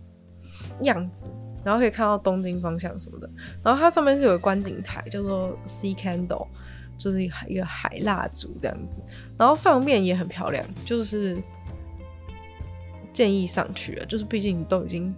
[0.81, 1.27] 样子，
[1.63, 3.29] 然后可以看到东京方向什么的。
[3.61, 6.47] 然后它上面是有个观景台，叫做 Sea Candle，
[7.01, 8.97] 就是一个一个海蜡烛这样子。
[9.37, 11.35] 然后上面也很漂亮，就是
[13.11, 15.13] 建议上去了，就是毕竟你都已经。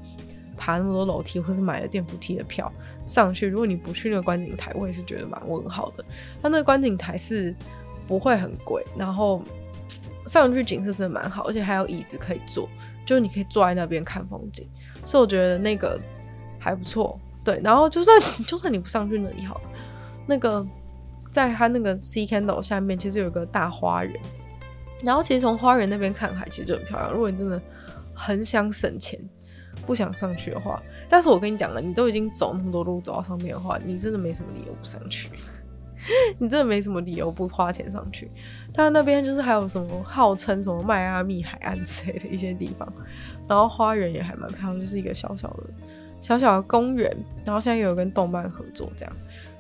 [0.56, 2.72] 爬那么多楼梯，或是买了电扶梯的票
[3.08, 3.48] 上去。
[3.48, 6.06] 如果你不去那个观景台，我也是觉得蛮问号的。
[6.42, 7.54] 它那个观景台是
[8.08, 9.42] 不会很贵，然后
[10.28, 12.70] 上去景色真的蛮好，而且还有椅子可以坐，
[13.04, 14.70] 就是你可以坐在那边看风景。
[15.04, 16.00] 所以我觉得那个
[16.60, 17.20] 还不错。
[17.44, 18.18] 对，然后就算
[18.48, 19.60] 就算你不上去那里好，
[20.28, 20.66] 那个
[21.34, 24.22] 在它那个 Sea Candle 下面其实有个大花园，
[25.04, 27.12] 然后其实从花园那边看海其实就很漂亮。
[27.12, 27.60] 如果你真的
[28.14, 29.20] 很想省钱。
[29.88, 35.30] 不想上去的话，但是我跟你讲了，你都已经走那么多路走到上面的话，你真的没什么理由不上去，
[36.38, 38.30] 你真的没什么理由不花钱上去。
[38.72, 42.88] 但那边就是还有什么号称什么迈阿密海岸之类的一些地方，
[43.48, 45.64] 然后花园也还蛮漂亮，就是一个小小的
[46.22, 47.12] 小小的公园，
[47.44, 49.14] 然后现在也有跟动漫合作这样，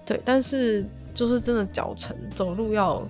[0.05, 3.07] 对，但是就是真的脚程走路要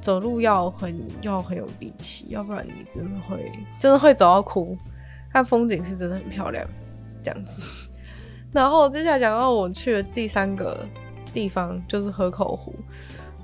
[0.00, 4.76] 走路要很要很有力气，要不然你真的会真的会走到哭。
[5.32, 6.66] 看风景是真的很漂亮，
[7.22, 7.60] 这样子。
[8.50, 10.86] 然后接下来讲到我去的第三个
[11.34, 12.74] 地方就是河口湖，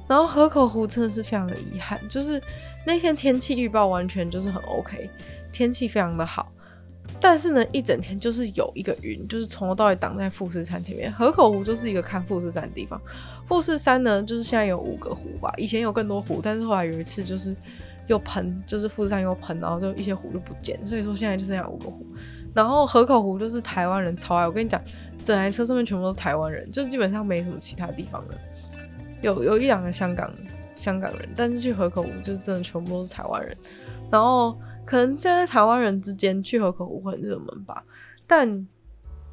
[0.09, 2.43] 然后河口湖真的是非常的遗憾，就是
[2.87, 5.11] 那天天气预报完全就是很 OK，
[5.53, 6.51] 天气非常的好，
[7.21, 11.13] 但是呢一整天就是有一个云，就是从头到尾挡在富士山前面。
[11.13, 13.01] 河口湖就是一个看富士山的地方，
[13.45, 17.57] 富士山呢就是现在有五个湖吧，以前有更多湖，但是后来有一次就是。
[18.07, 22.05] 又喷，就是富士山又喷，然后就一些湖就不见，所以说现在就剩下五个湖。
[22.53, 24.79] 然后河口湖就是台湾人超爱，我跟你讲，
[25.23, 28.35] 整台车上面全部都是台湾人，就基本上没什么其他地方的，
[29.23, 30.31] 有有一两个香港
[30.77, 33.57] 香港人，但是去河口湖就真的全部都是台湾人。
[34.11, 34.55] 然后
[34.85, 37.85] 可能现在台湾人之间去河口湖很热门吧，
[38.27, 38.67] 但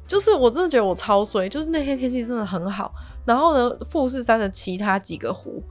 [0.06, 2.94] 就是我真的觉得我超衰，就是那天天气真的很好，
[3.24, 5.62] 然后呢，富士山的其他几个湖，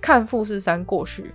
[0.00, 1.34] 看富士山过去。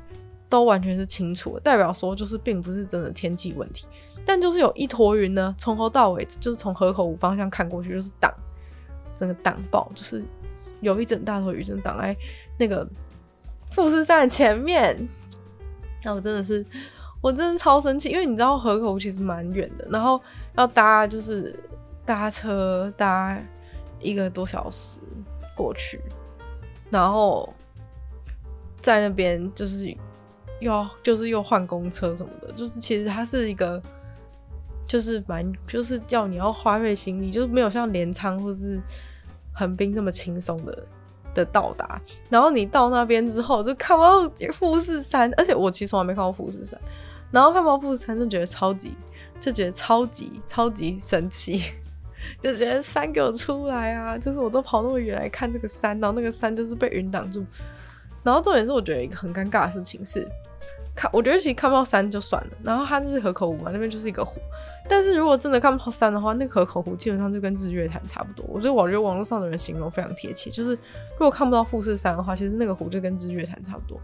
[0.49, 3.87] 都完全是清楚的，代表说就是并不是真的天气问题，
[4.23, 8.31] 但就是有一坨云呢，从头到尾就是从河口湖方向看过去就是挡，
[9.15, 10.23] 整个挡爆，就是
[10.81, 12.15] 有一整大坨云真挡在
[12.59, 12.87] 那个
[13.71, 14.95] 富士山前面，
[16.05, 16.63] 那我真的是，
[17.23, 20.21] 我真的超生气，因为你知道河口其实蛮远的，然后
[20.55, 21.59] 要搭就是
[22.05, 23.35] 搭车搭
[23.99, 24.99] 一个多小时
[25.55, 25.99] 过去，
[26.91, 27.51] 然后
[28.81, 29.95] 在那边就是。
[30.59, 33.81] 又要就是又换公车什么的，就是其实它是一个，
[34.87, 38.81] 就是蛮就是要你要花费心力，就是没有像镰仓或是
[39.51, 40.83] 横滨那么轻松的
[41.33, 42.01] 的到达。
[42.29, 46.79] 然后你到那边之后就看不到富士山，而且我其实从来没看过富士山，
[47.33, 48.95] 然后看不到富士山就觉得超级
[49.39, 51.73] 就觉得超级超级神奇，
[52.39, 54.17] 就觉得山给我出来啊！
[54.17, 57.43] 就是我都跑那么远来看这个山，然后那个山就是被云挡住。
[58.21, 60.25] 然后重点是我觉得一个很尴尬的事情是。
[60.95, 62.49] 看，我觉得其实看不到山就算了。
[62.61, 64.39] 然后它就是河口湖嘛，那边就是一个湖。
[64.87, 68.45] 但是如果真的看不到山的话，那个河口湖基本上就跟日月潭差不多。
[68.47, 70.73] 我觉得我觉网络上的人形容非常贴切，就是
[71.13, 73.99] 如果看不到富士山的话，其实那个湖就跟日月潭差不多。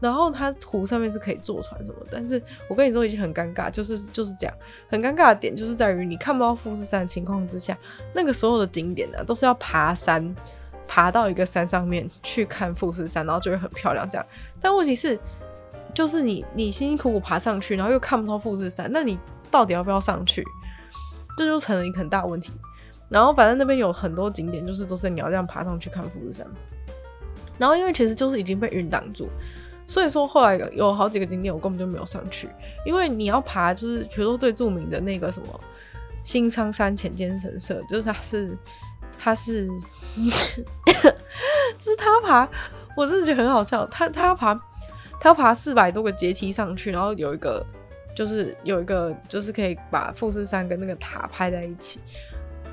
[0.00, 4.56] 然后它湖上面是可以坐船什么，但是我跟你说已经很尴尬，就是就是这样，
[4.88, 7.76] 很尴尬的点就是在于你看不到富士山的情况之下，
[8.14, 10.34] 那个所有的景点呢都是要爬山，
[10.88, 14.26] 爬到一个山上面去看富士山，然后就会很漂亮这样。
[14.58, 15.18] 但问题是，
[15.92, 19.18] 就是你你辛辛苦苦爬上去，然后又看不到富士山，那你
[19.50, 20.42] 到底要不要上去？
[21.36, 22.52] 这就成了一个很大问题。
[23.10, 26.46] 然后反正那边有很多景点，就是都是你要这样爬上去看富士山。
[27.58, 29.28] 然后因为其实就是已经被云挡住。
[29.90, 32.48] 所以说后来有好几个景点我根本就没有上去，
[32.86, 35.60] 因为你要爬，就是比如说最著名的那个什么
[36.22, 38.56] 新仓山浅间神社，就是它是
[39.18, 39.68] 它是，
[41.76, 42.48] 是 他爬，
[42.96, 44.54] 我真的觉得很好笑，他他要爬
[45.18, 47.66] 他要爬四百多个阶梯上去，然后有一个
[48.14, 51.98] 就是有一个就是可以把富士山跟那个塔拍在一起。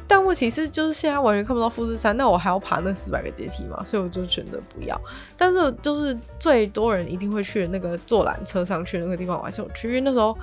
[0.10, 3.84] 但问题是，就是现在完全看不到富士山，那我还要爬那四百个阶梯嘛？
[3.84, 5.00] 所以我就选择不要。
[5.36, 10.38] 但是就是最多人一定会去的那个坐缆车上去那个地方，我还是有去，因为那时候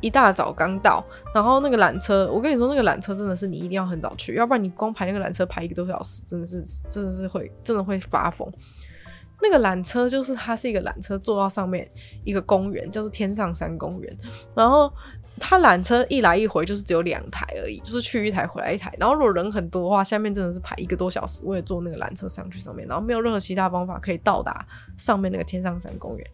[0.00, 1.04] 一大早刚到，
[1.34, 8.50] 然后那个缆车，我跟你说，那个缆车真的是你一定要很早去，要不然你光排那个缆车排一个多小时，真的是真的是会真的会发疯。
[9.42, 11.86] 那个缆车就是它是一个缆车，坐到上面
[12.24, 14.16] 一个公园，叫做天上山公园，
[14.54, 14.90] 然后。
[15.44, 18.94] 它缆车一来一回就是只有两台而已，就是去一台回来一台。
[18.96, 24.64] 然后如果人很多的话，下面真的是排一个多小时，为了坐那个缆车上去上面，然后没有任何其他方法可以到达
[24.96, 26.24] 上面那个天上山公园。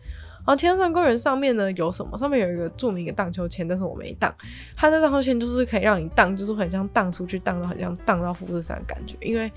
[0.41, 2.19] 然后天上山公园上面呢有什么？
[2.19, 4.33] 上面有一个著名的荡秋千，但是我没荡。
[4.77, 9.51] 它的荡秋千就是可以让你荡，就是很像荡出去，荡到很像荡到富士山的感觉，因为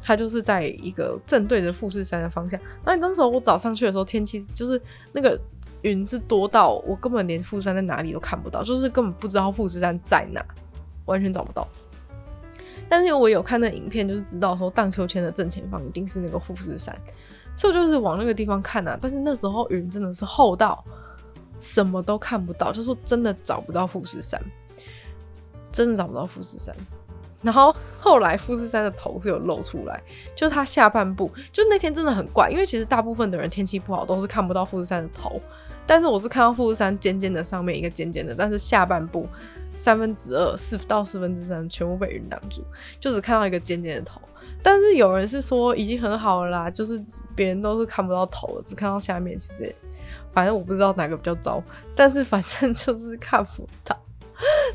[0.00, 2.58] 它就是在一个正对着富士山的方向。
[2.86, 4.80] 那你当时我早上去的时候，天气就是
[5.12, 5.38] 那个。
[5.84, 10.44] 云是多到我根本连富士山在哪里都看不到，就是根本不知道富士山在哪，
[11.04, 11.68] 完全找不到。
[12.88, 16.96] 但是我有看那影片，就是知道说荡秋千的正前方一定是那个富士山，
[17.54, 18.98] 所以就是往那个地方看啊。
[19.00, 20.82] 但是那时候云真的是厚到
[21.58, 24.40] 什么都看不到，就是说真的找不到富士山，
[25.70, 26.74] 真的找不到富士山。
[27.42, 30.02] 然后后来富士山的头是有露出来，
[30.34, 35.40] 就是它下半部，就那天真的很怪，因为其实大部分的人天气不好都是看不到富士山的头。
[35.86, 39.28] 但是我是看到富士山尖尖的上面一个尖尖的，但是下半部
[39.74, 42.64] 三分之二四到四分之三全部被云挡住，
[42.98, 44.20] 就只看到一个尖尖的头。
[44.62, 47.02] 但是有人是说已经很好了啦，就是
[47.36, 49.38] 别人都是看不到头，只看到下面。
[49.38, 49.74] 其实
[50.32, 51.62] 反正我不知道哪个比较糟，
[51.94, 53.94] 但是反正就是看不到。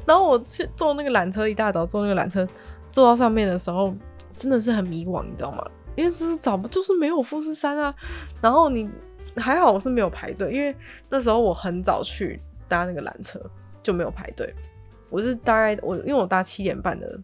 [0.06, 2.48] 然后我去坐那个缆车，一大早坐那个缆车
[2.92, 3.94] 坐到上面的时候，
[4.36, 5.66] 真的是很迷惘，你知道吗？
[5.96, 7.94] 因为就是找不，就是没有富士山啊。
[8.42, 8.88] 然后你。
[9.36, 10.76] 还好我是没有排队，因为
[11.10, 13.40] 那时候我很早去搭那个缆车，
[13.84, 14.54] 就没有排队。
[15.10, 17.20] 我是大概我因为我搭七点半的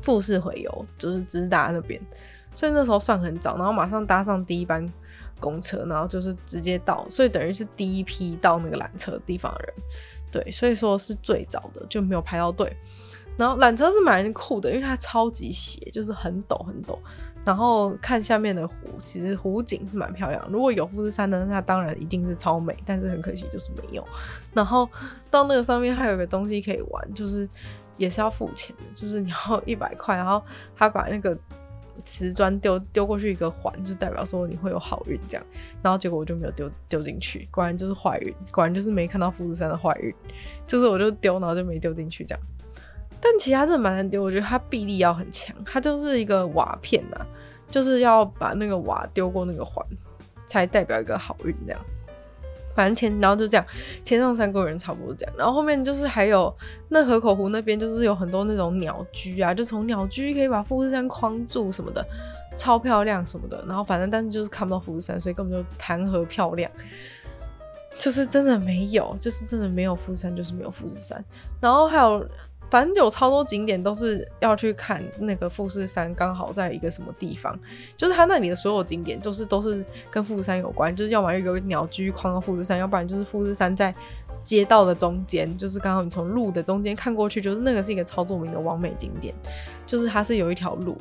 [0.00, 2.00] 复式回游，就是直达那边，
[2.54, 4.86] 所以那时候算很早，然后马上搭上第一班
[5.40, 9.74] 公车，然后就是直接到，所以等于是第一批到那个缆车地方的人，
[10.32, 12.74] 对，所以说是最早的，就没有排到队。
[13.36, 16.98] 然后缆车是蛮酷的，因为它超级斜，就是很陡很陡。
[17.46, 20.44] 然后看下面的湖，其实湖景是蛮漂亮。
[20.50, 22.76] 如果有富士山呢，那当然一定是超美。
[22.84, 24.04] 但是很可惜就是没有。
[24.52, 24.88] 然后
[25.30, 27.48] 到那个上面还有个东西可以玩，就是
[27.96, 30.42] 也是要付钱的，就是你要一百块，然后
[30.76, 31.38] 他把那个
[32.02, 35.46] 瓷砖丢丢过去一个环，就代表说你会有好运这样。
[35.82, 40.12] 然后结果我就没有丢丢进去，果然就是坏运，果然就是没看到富士山的坏运。
[40.66, 42.44] 就是我就丢，然后就没丢进去这样。
[43.20, 47.26] 但其他是蛮难丢，我觉得它臂力要很强，它就是一个瓦片呐、啊，
[47.70, 49.84] 就是要把那个瓦丢过那个环，
[50.46, 51.80] 才代表一个好运这样。
[52.74, 53.64] 反正天，然后就这样，
[54.04, 55.34] 天上山公园差不多这样。
[55.38, 56.54] 然后后面就是还有
[56.90, 62.06] 那河口湖那边，就是有很多那种鸟居啊，就从鸟居可以把富士山框住什么的，
[62.54, 63.64] 超漂亮什么的。
[63.66, 66.70] 然后反正但是就是看不到富士山，所以根本就谈何漂亮，
[67.96, 71.24] 就是真的没有，就是真的没有富士山，就是没有富士山。
[71.60, 72.28] 然后还有。
[72.68, 77.58] 反正有超多景点都是要去看那个富士山，刚好在一个什么地方，
[77.96, 83.94] 就是它那里的所有景点，就是都是跟富士山有关，就是要么一个鸟居框到富士山，要不然就是富士山在
[84.42, 89.34] 街道的中间，就是刚好你从路的中间看过去，就是那个是一个超著名的网美景点，
[89.86, 90.98] 就是它是有一条路，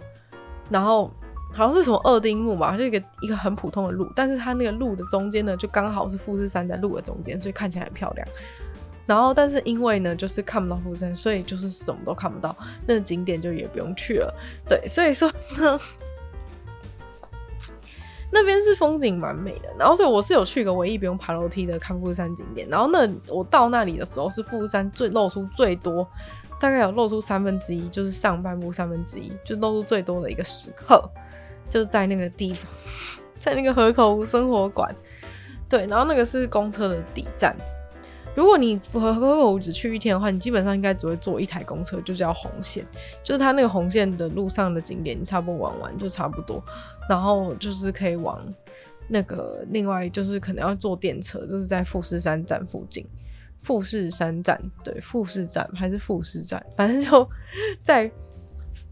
[0.70, 1.11] 然后
[1.53, 8.28] 好像是什么二丁目吧，就一个一个很普通的路，但是它那个路的中间呢，就刚好是富士山在路的中间，所以看起来很漂亮。
[9.06, 12.56] 然后，但是因为呢，就是看不到富士山，所以就是什么都看不到，
[12.88, 14.34] 那景点就也不用去了。
[14.68, 15.80] 对，所以说呢，
[18.32, 19.70] 那边是风景蛮美的。
[19.78, 22.68] 然后所以我是有去一个唯一不用爬楼梯的看富士山景点。
[22.68, 26.08] 然后那我到那里的时候是富士山最露出最多，
[26.60, 31.08] 大概有露出三分之一，就是上半部三分之一就露出最多的一个时刻，
[31.70, 32.68] 就在那个地方，
[33.38, 34.93] 在那个河口生活馆。
[35.70, 37.56] 对，然后那个是公车的底站。
[38.36, 42.86] 如果你符合河口湖只去一天的话，你基本上应该只会坐一台公车，就叫红线，
[43.24, 46.62] 就是它那个红线的路上的景点，你差不多玩完就差不多。
[47.10, 48.42] 然后就是可以往
[49.08, 53.08] 那个另外就是可能要坐电车，就是在富士山站附近。
[53.62, 57.28] 富士山站，对，富士站还是富士站，反正就
[57.82, 58.12] 在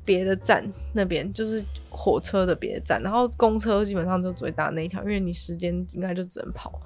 [0.04, 3.00] 别的站那边，就是火车的别的站。
[3.04, 6.80] 然后公车基本上就只会搭那一条，因为你时间应该就只能跑。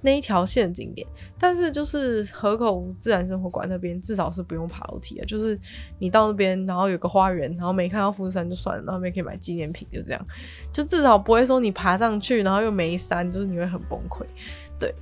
[0.00, 1.06] 那一条线景点，
[1.38, 5.58] 但是就是河口自然生活馆那边至少是不用爬楼梯的，就是
[5.98, 10.26] 你到那边，然后有个花园，然后没看到富士山就算了，然后那边可以买纪念品，就这样，
[10.72, 14.24] 就至少不会说你爬上去，然后又没山，就是你会很崩溃，
[14.78, 14.94] 对。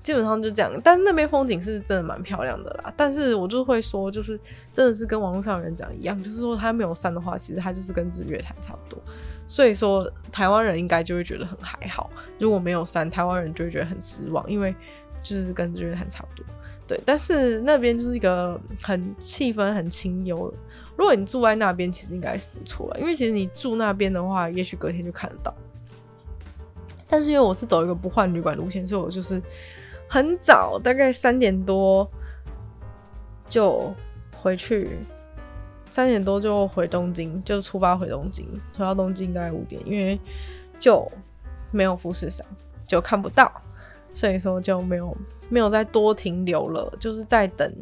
[0.00, 2.90] 基本上就这样，但是那边风景是真的蛮漂亮的啦。
[2.96, 4.40] 但是我就会说，就是
[4.72, 8.98] 真的是跟网络上的人讲一样，就是说它没有山的话，其实它就是跟日月潭差不多。
[9.48, 14.72] 所以说台湾人应该就会觉得很还好，如果没有山，台湾人就会觉得很失望，因为
[15.20, 16.46] 就是跟日月潭差不多。
[16.86, 20.54] 对，但是那边就是一个很气氛很清幽。
[20.96, 25.52] 如果你住在那边，其实应该是不错，因为其实你住那边的话，也许隔天就看得到。
[27.08, 29.42] 但是因为我是走一个不换旅馆路线，所以我就是。
[30.10, 32.10] 很早，大概三点多
[33.46, 33.94] 就
[34.34, 34.88] 回去，
[35.90, 38.46] 三点多就回东京，就出发回东京。
[38.76, 40.18] 回到东京大概五点，因为
[40.78, 41.10] 就
[41.70, 42.46] 没有富士山，
[42.86, 43.50] 就看不到，
[44.12, 45.16] 所以说就没有
[45.48, 46.92] 没有再多停留了。
[46.98, 47.72] 就是在等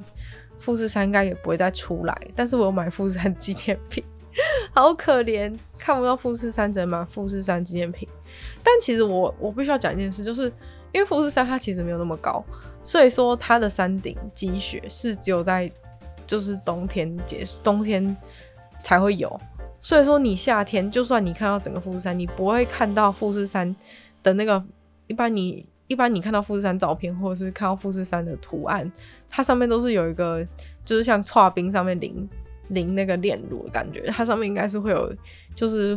[0.58, 2.16] 富士山，应该也不会再出来。
[2.34, 4.02] 但是我有买富士山纪念品，
[4.72, 8.08] 好可怜，看不到富士山，只能买富士山纪念品。
[8.62, 10.52] 但其实我我必须要讲一件事，就是。
[10.92, 12.42] 因为富士山它其实没有那么高，
[12.82, 15.70] 所以说它的山顶积雪是只有在
[16.26, 18.16] 就是冬天结束，冬天
[18.80, 19.38] 才会有。
[19.78, 23.74] 所以说你夏天就算你看到整个富士山，你不会看到富士山
[24.22, 24.62] 的那个。
[25.08, 28.90] 一般你一般你看到富士山照片或者是看到富士山的图案，
[29.30, 30.44] 它上面都是有一个
[30.84, 32.28] 就是像剉冰上面淋
[32.70, 35.14] 淋那个炼乳的感觉，它上面应该是会有
[35.54, 35.96] 就是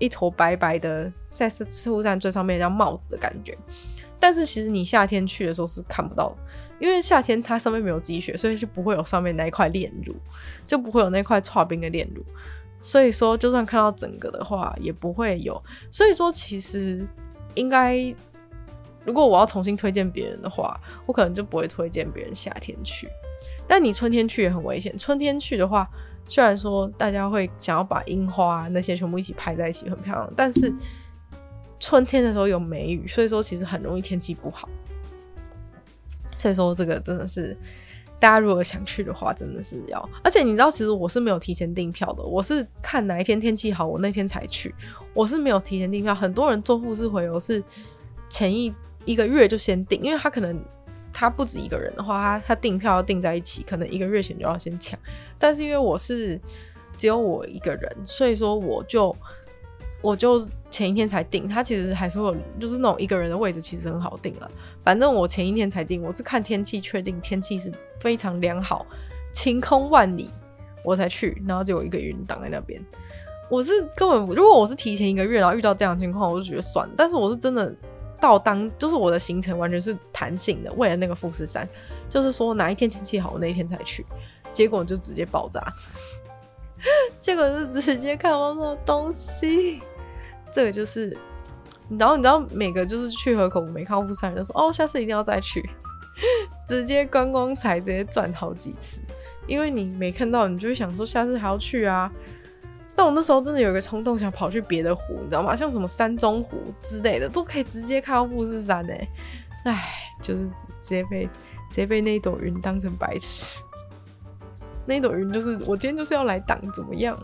[0.00, 3.56] 一坨白白的在富士山最上面像帽子的感觉。
[4.20, 6.36] 但是其实你夏天去的时候是看不到，
[6.78, 10.14] 因为夏天它上面没有积雪，所以就不会有上面那一块炼乳，
[10.66, 12.22] 就不会有那块剉冰的炼乳。
[12.78, 15.60] 所以说，就算看到整个的话，也不会有。
[15.90, 17.06] 所以说，其实
[17.54, 18.14] 应该，
[19.04, 23.08] 如果我要重新推荐别人的话，我可能就不会推荐别人夏天去。
[23.66, 24.96] 但你春天去也很危险。
[24.98, 25.88] 春天去的话，
[26.26, 30.72] 虽然说大家会想要把樱花那些全部一起拍在一起，很漂亮，但是。
[31.80, 34.68] 春天的时候有梅雨，所以说其实很容易天气不好。
[36.32, 37.56] 所以说这个真的是，
[38.20, 40.08] 大家如果想去的话，真的是要。
[40.22, 44.74] 而且你知道，其实我是没有提前订票的，我是看哪一天天气好，我那天才去。
[45.14, 46.14] 我是没有提前订票。
[46.14, 47.62] 很多人做富士回游是
[48.28, 48.72] 前一
[49.06, 50.62] 一个月就先订，因为他可能
[51.12, 54.98] 他不止一个人的话，他他订票要订在一起，可能一个月前就要先抢。
[55.38, 56.40] 但是因为我是
[56.96, 59.16] 只有我一个人，所以说我就。
[60.02, 64.50] 我就前一天才订，他其实还是有，就是那种一个人的位置，其实很好订了。
[64.82, 68.86] 反正我前一天才订，我是看天气确定天气是非常良好，
[69.32, 70.30] 晴空万里，
[70.84, 72.82] 我才去，然后就有一个云挡在那边。
[73.50, 76.94] 我是根本，如果我是提前一个月，然后遇到这样的情况，我就觉得算了。
[76.96, 77.74] 但是我是真的
[78.20, 81.68] 到当，就是我的行程完全是弹性的，为了那个富士山，
[82.08, 84.06] 就是说哪一天天气好，我那一天才去，
[84.52, 85.60] 结果就直接爆炸，
[87.18, 89.82] 结 果是直接看不到什么东西。
[90.52, 91.16] 这个就是，
[91.98, 95.68] 然后你知道每个就是去河口没看富士山就说哦，下次一定要再去，
[96.66, 99.00] 直接观光财直接赚好几次，
[99.46, 102.10] 因为你没看到，你就会想说下次还要去啊。
[102.96, 105.56] 但我那时候真的有一个冲动，想跑去别的湖，你知道吗？
[105.56, 108.92] 像什么山中湖之类的，都可以直接看到富士山呢，
[109.64, 109.90] 哎，
[110.20, 113.62] 就是直接被直接被那一朵云当成白痴，
[114.84, 117.18] 那一朵云就是我今天就是要来挡，怎么样？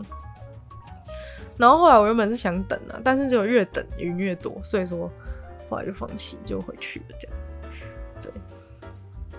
[1.57, 5.11] 然后后来我原本是想等啊，但是就越等云越多，所以说
[5.69, 7.37] 后来就放弃，就回去了这样。
[8.21, 8.31] 对，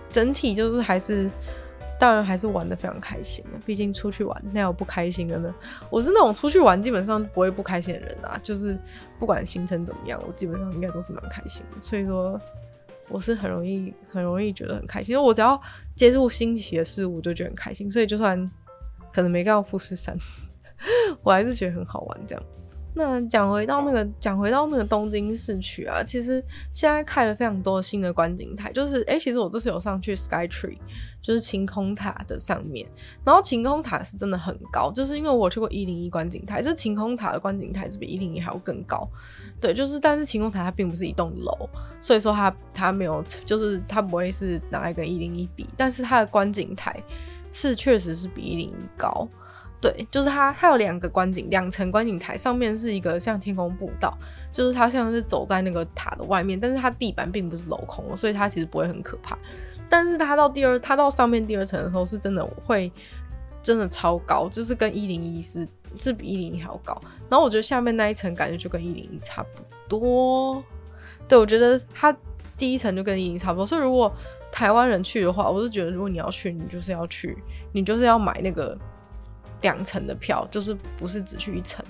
[0.09, 1.29] 整体就是还是，
[1.97, 3.59] 当然还是玩得非常开心的。
[3.65, 5.53] 毕竟出去玩，哪有不开心的呢？
[5.89, 8.77] 我是那种出去玩基本上不会不开心的人啊，就是
[9.17, 11.79] 不管行程怎么样，我基本上应该都是蛮开心的。
[11.79, 12.39] 所以说，
[13.07, 15.59] 我是很容易很容易觉得很开心，因为我只要
[15.95, 17.89] 接触新奇的事物，就觉得很开心。
[17.89, 18.51] 所以就算
[19.13, 20.17] 可能没看到富士山。
[21.23, 22.43] 我还是觉得很好玩，这样。
[22.95, 26.43] 那讲回到那个，讲回到那个东京市区啊，其实
[26.73, 30.79] 现在开了非常多新的观景台，就是哎、其实我这次有上去 Sky Tree，
[31.21, 32.85] 就是晴空塔的上面，
[33.23, 39.07] 然后晴空塔是真的很高，就是因为我去过一零一观景台，这晴空塔的观景台是比一零一还要更高，
[39.61, 41.69] 对，就是但是晴空塔它并不是一栋楼，
[42.01, 47.01] 所以说它它没有，就是它不会是拿来跟一零一比，但是它的观景台
[47.51, 49.27] 是确实是比一零一高。
[49.81, 54.13] 对，就是它，它有两个观景，两层观景台，上面是一个像天空步道，
[54.51, 59.37] 就是它像是走在那个塔的外面，但是它地板并不是镂空，所以它其实不会很可怕。
[59.89, 62.91] 但是它到第二，它到上面第二层的时候，是真的会
[63.61, 65.65] 真的超高，就是跟一零一是
[65.97, 67.01] 是比一零一还要高。
[67.29, 70.61] 然后我觉得下面那一层感觉就跟一零一差不多。
[71.25, 72.13] 对，我觉得它
[72.57, 73.65] 第一层就跟一零一差不多。
[73.65, 74.13] 所以如果
[74.51, 77.37] 台湾人去的话，我是觉得如果你要去，你就是要去，
[77.71, 78.77] 你就是要买那个。
[79.61, 81.83] 两层的票就是不是只去一层，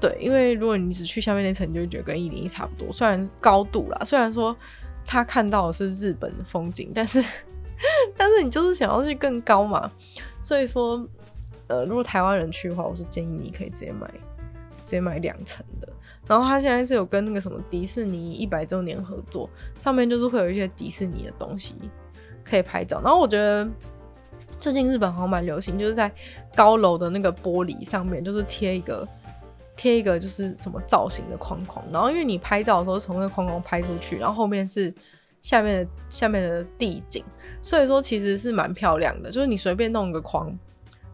[0.00, 2.92] 对，因为如果你只去下面那层，你就会觉得跟一零一差不多。
[2.92, 4.56] 虽然高度啦，虽然说
[5.06, 7.20] 他看到的是日本的风景，但是
[8.16, 9.90] 但是你就是想要去更高嘛。
[10.42, 11.06] 所以说，
[11.68, 14.08] 呃，如果台湾人去的话，我是建议你可以直接买
[14.84, 15.88] 直接买两层的。
[16.26, 21.74] 然后他现在是有跟那个什么迪士尼一百周年合作，上面就是会有一些迪士尼的东西
[22.44, 23.00] 可以拍照。
[23.02, 23.68] 然后我觉得。
[24.60, 26.10] 最近日本好像蛮流行，就是在
[26.54, 29.06] 高楼的那个玻璃上面，就是贴一个
[29.76, 34.92] 贴一个就是什么造型的框框，然后因为你拍照的时候从那个框框拍出去，然后后面是
[35.40, 37.24] 下面的下面的地景，
[37.62, 39.30] 所以说其实是蛮漂亮的。
[39.30, 40.52] 就是你随便弄一个框，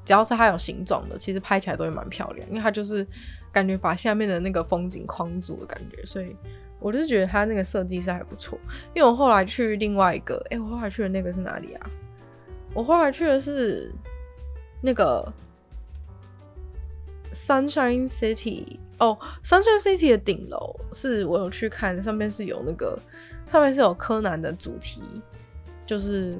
[0.04, 3.06] 只要是它有形状的，其实拍起来都会蛮漂亮，因为它就是
[3.52, 6.34] 感觉把下面的那个风景框住的感觉，所以
[6.80, 8.58] 我就觉得它那个设计是还不错。
[8.94, 11.90] 因为我后来去另外一个，哎、我后来去的那个是哪里啊？
[12.74, 13.90] 我后来去的是
[14.82, 15.32] 那个
[17.32, 22.98] Sunshine City 哦，Sunshine City 的顶楼是我有去看，上面是有那个
[23.46, 25.02] 上面是有柯南的主题，
[25.86, 26.36] 就是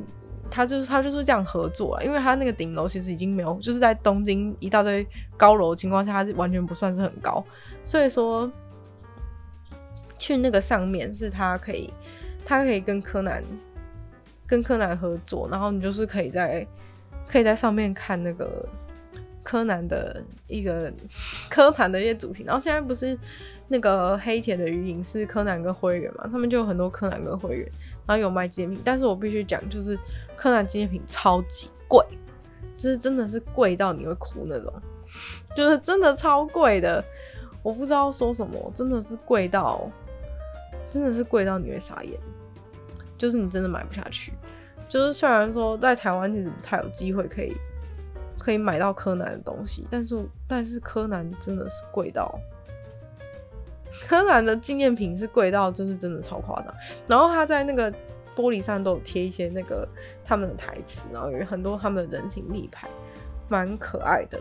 [0.51, 5.07] 他就是他就是这样合作啊，因为他那个顶楼其实已经没有，就是在东京一大堆
[5.37, 7.45] 高楼情况下，它是完全不算是很高，
[7.85, 8.51] 所以说
[10.19, 11.93] 去那个上面是他可以，
[12.45, 13.43] 他可以跟柯南。
[14.55, 16.65] 跟柯南合作，然后你就是可以在
[17.27, 18.65] 可以在上面看那个
[19.43, 20.93] 柯南的一个
[21.51, 22.45] 柯南的一些主题。
[22.45, 23.19] 然后现在不是
[23.67, 27.69] 那个黑铁的鱼影是柯南跟灰原嘛，上面就有很多柯南跟灰原，
[28.07, 28.81] 然后有卖纪念品。
[28.85, 29.99] 但是我必须讲，就是
[30.37, 32.07] 柯南纪念品超级贵，
[32.77, 34.73] 就是真的是贵到你会哭那种，
[35.57, 37.05] 就是真的超贵的。
[37.61, 39.91] 我不知道说什么，真的是贵到
[40.89, 42.13] 真的是贵到你会傻眼。
[43.17, 44.33] 就是你真的买不下去，
[44.95, 47.53] 就是虽然说在台湾其实不太有机会可以
[48.39, 52.33] 可以买到柯南的东西，但是但是柯南真的是贵到，
[54.07, 56.73] 柯南的纪念品是贵到就是真的超夸张。
[57.09, 57.91] 然后他在那个
[58.37, 59.85] 玻璃上都有贴一些那个
[60.25, 62.89] 他们的台词，然后有很多他们的人形立牌，
[63.49, 64.39] 蛮可爱的。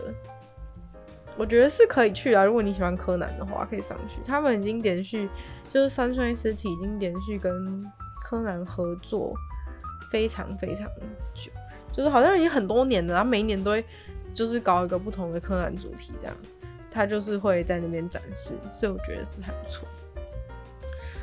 [1.36, 4.20] 我觉得是可以去啊，如果你喜欢柯南的话，可以上去。
[4.24, 5.28] 他们已经连续
[5.68, 7.84] 就是 Sunshine City 已经连续跟。
[8.26, 9.34] 柯南合作
[10.14, 10.86] 非常非常
[11.34, 11.50] 久，
[11.90, 13.16] 就是好像已经很多年了。
[13.16, 13.84] 他每一年都会
[14.32, 16.36] 就是搞一个不同的柯南主题，这样
[16.88, 19.88] 他就是会在那边展示，所以我觉得是还不错。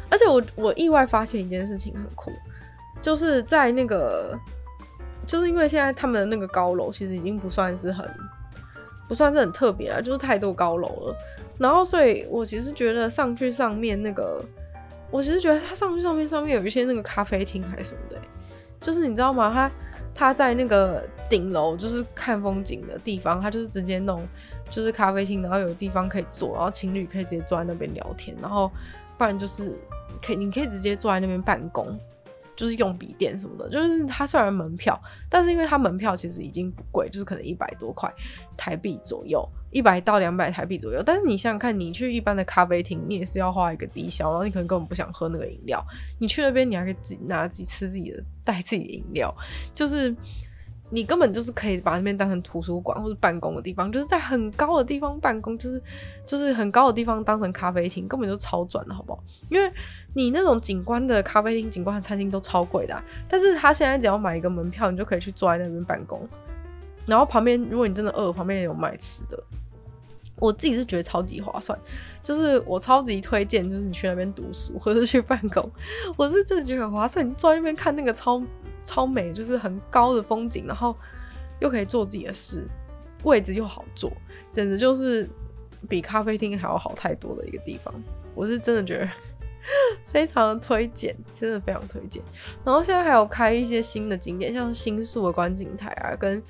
[0.09, 2.33] 而且我我意外发现一件事情很酷，
[3.01, 4.37] 就是在那个，
[5.25, 8.05] 就是因为现在他们的那个高楼其实已经不算是很
[9.07, 11.15] 不算是很特别了，就是太多高楼了。
[11.57, 14.43] 然后所以我其实觉得上去上面那个。
[15.13, 18.17] 我其实觉得它上去上面上面有一些那个咖啡厅还是什么的，
[18.81, 19.49] 就是你知道吗？
[19.53, 19.71] 他
[20.13, 24.21] 他在那个顶楼，就是看风景的地方，他就是直接弄
[24.69, 28.69] 就是咖啡厅，然后有地方可以坐，然后情侣可以直接坐在那边聊天，然后
[29.17, 29.77] 不然就是
[30.21, 31.97] 可以你可以直接坐在那边办公。
[32.61, 38.07] 就是用笔电什么的，就是它虽然门票，但是因为它门票其实已经不贵，就是可能一百多块
[38.55, 41.01] 台币左右，一百到两百台币左右。
[41.03, 45.83] 但是你想想看，你去一般的咖啡厅，你也是要花一个低消，然后你可能根本不想喝那个饮料，
[46.19, 49.35] 你去那边你还可以自己拿自己吃自己的，带自己的饮料，
[49.73, 50.15] 就是。
[50.93, 55.81] 你根本就是可以把那边当成图书馆或者办公的地方，就是在很高的地方办公，就是
[56.25, 59.23] 就是很高的地方当成咖啡厅，根本就超赚的，好不好？
[59.49, 59.71] 因为
[60.13, 66.27] 你那种景观的咖啡厅、景观的餐厅都超贵的，但是他现在只要买一个门票，你就可以去坐在那边办公，
[67.05, 69.41] 然后旁边如果你真的饿，旁边也有卖吃的。
[70.39, 71.79] 我自己是觉得超级划算，
[72.23, 75.71] 就是我超级推荐，就是你去那边读书或者去办公，
[76.17, 77.25] 我是真的觉得很划算。
[77.25, 78.41] 你坐在那边看那个超。
[78.83, 80.95] 超美，就是很高的风景，然后
[81.59, 82.67] 又可以做自己的事，
[83.23, 84.11] 位置又好坐，
[84.53, 85.29] 简直就是
[85.87, 87.93] 比咖啡厅还要好太多的一个地方。
[88.33, 89.07] 我是真的觉得
[90.11, 92.23] 非常推荐，真的非常推荐。
[92.63, 96.41] 然后现在还有开一些新的景点，像新宿的观景台啊，跟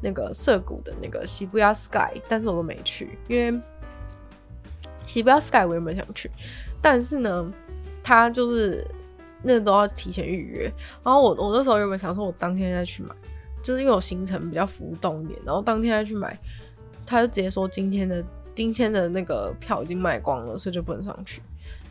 [0.00, 3.60] 那个涩谷的那个 Shibuya Sky，但是我都没去，因为
[5.06, 6.30] Shibuya Sky 我原本想去，
[6.80, 7.52] 但是呢，
[8.02, 8.86] 它就是
[9.42, 10.72] 那都要提前预约。
[11.02, 13.14] 然后我我那时候原本想说，我当天再去买，
[13.62, 16.38] 就是因为我行程比较浮动一点，然后当天再去买，
[17.06, 18.24] 他就直接说今天的
[18.54, 21.40] 今天的那个票已经卖光了，所以就不能上去。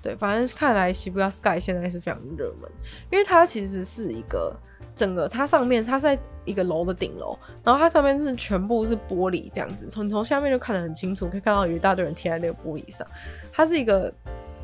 [0.01, 2.71] 对，反正看来 Shibuya Sky 现在是非常热门，
[3.11, 4.55] 因为它其实是一个
[4.95, 13.05] 整个它上面它在一个楼的顶楼，然后它上面是全部是玻璃这样子，从从下面就看得很清楚，可以看到有一大堆人贴在那个玻璃上。
[13.51, 14.13] 它是一个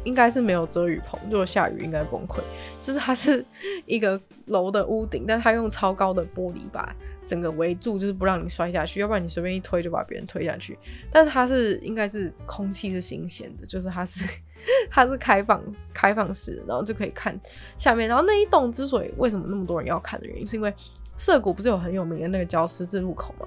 [0.06, 2.40] 应该是没有遮雨棚，如果下雨应该崩溃。
[2.82, 3.44] 就是它是
[3.86, 6.96] 一个楼的屋顶，但它用超高的玻璃把
[7.28, 10.78] 整个围住，就是不让你摔下去，要不然你随便一推就把别人推下去。
[11.12, 14.24] 但是它是应该是空气是新鲜的，就是它是。
[14.90, 15.62] 它是开放
[15.94, 17.40] 开放式，然后就可以看
[17.78, 18.10] 下面。
[18.10, 20.74] 然后那一栋之所以为什么那么多人要看的原因，是因为
[21.18, 23.46] 涩谷不是有很有名的那个叫十字路口嘛？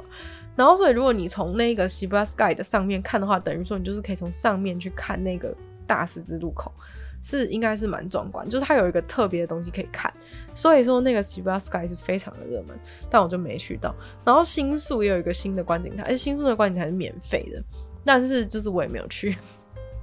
[0.55, 5.53] 然后所以如果你从那个 Shibuya Sky 的上面看的话，等于说你就是可以从上面去看那个
[5.89, 6.73] 大十字路口，
[7.21, 10.13] 是应该是蛮壮观，就是它有一个特别的东西可以看。
[10.55, 12.79] 所以说那个 Shiba Sky 是非常的热门，
[13.11, 13.93] 但我就没去到。
[14.25, 17.61] 然后新宿也有一个新的观景台，而且新宿的观景台是免费的，
[18.05, 19.37] 但是就是我也没有去。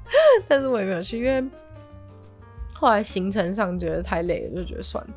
[0.48, 1.44] 但是我也没有去，因为
[2.74, 5.14] 后来行程上觉得太累了，就觉得算了。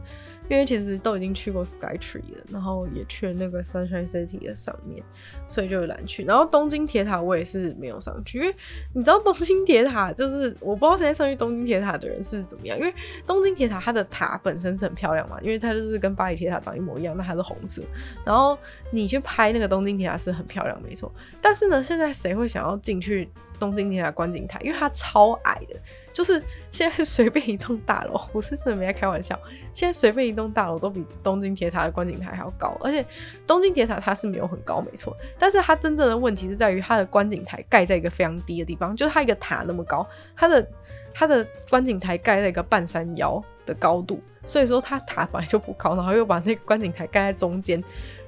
[0.48, 5.02] 因为其实都已经去过 Sky Tree 了，然后也去了那个 Sunshine City 的上面，
[5.48, 6.24] 所以就有懒去。
[6.24, 8.54] 然后东京铁塔我也是没有上去，因为
[8.94, 12.92] 你知道东京铁塔就是我不知道现在上去东京铁塔的人是怎么样，因为
[13.26, 17.82] 东京铁塔它的塔本身是很漂亮嘛，因为它就是跟巴黎铁塔长一模一样，那它是红色。
[18.24, 18.58] 然后
[18.90, 21.12] 你去拍那个东京铁塔是很漂亮，没错。
[21.42, 23.28] 但是呢，现在谁会想要进去？
[23.58, 25.74] 东京铁塔观景台，因为它超矮的，
[26.12, 29.38] 就是现在随便一栋大楼，我是真的没在开玩笑，
[29.72, 33.04] 现在随便一栋大楼都比东京铁塔的观景台还要高，而且
[33.46, 40.06] 东京铁塔它是没有很高，没错，但是它真正的问题是在于它的观景台盖在一个非常低的地方，就是它一个塔那么高，
[40.36, 40.68] 它的
[41.12, 47.82] 它的观景台盖在一个半山腰的高度，所以说它塔本来就不高，然后又把那个观景台盖在中间，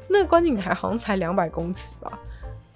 [0.08, 2.18] 那个观景台好像才两百公尺吧。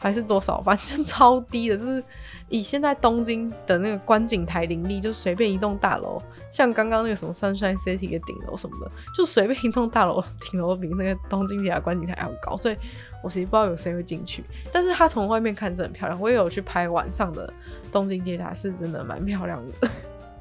[0.04, 2.04] 还是多少，反正超低的，就是
[2.50, 12.76] 以现在东京的那个观景台林立，就随便一栋大楼，像刚刚那个什么 Sunshine City 的顶楼什么的，就随便一栋大楼顶楼比那个东京铁塔观景台还要高，所以
[13.22, 14.44] 我其实不知道有谁会进去。
[14.70, 17.50] 但是它从外面看是很漂亮，我也有去拍晚上的
[17.90, 19.88] 东京铁塔，是真的蛮漂亮的。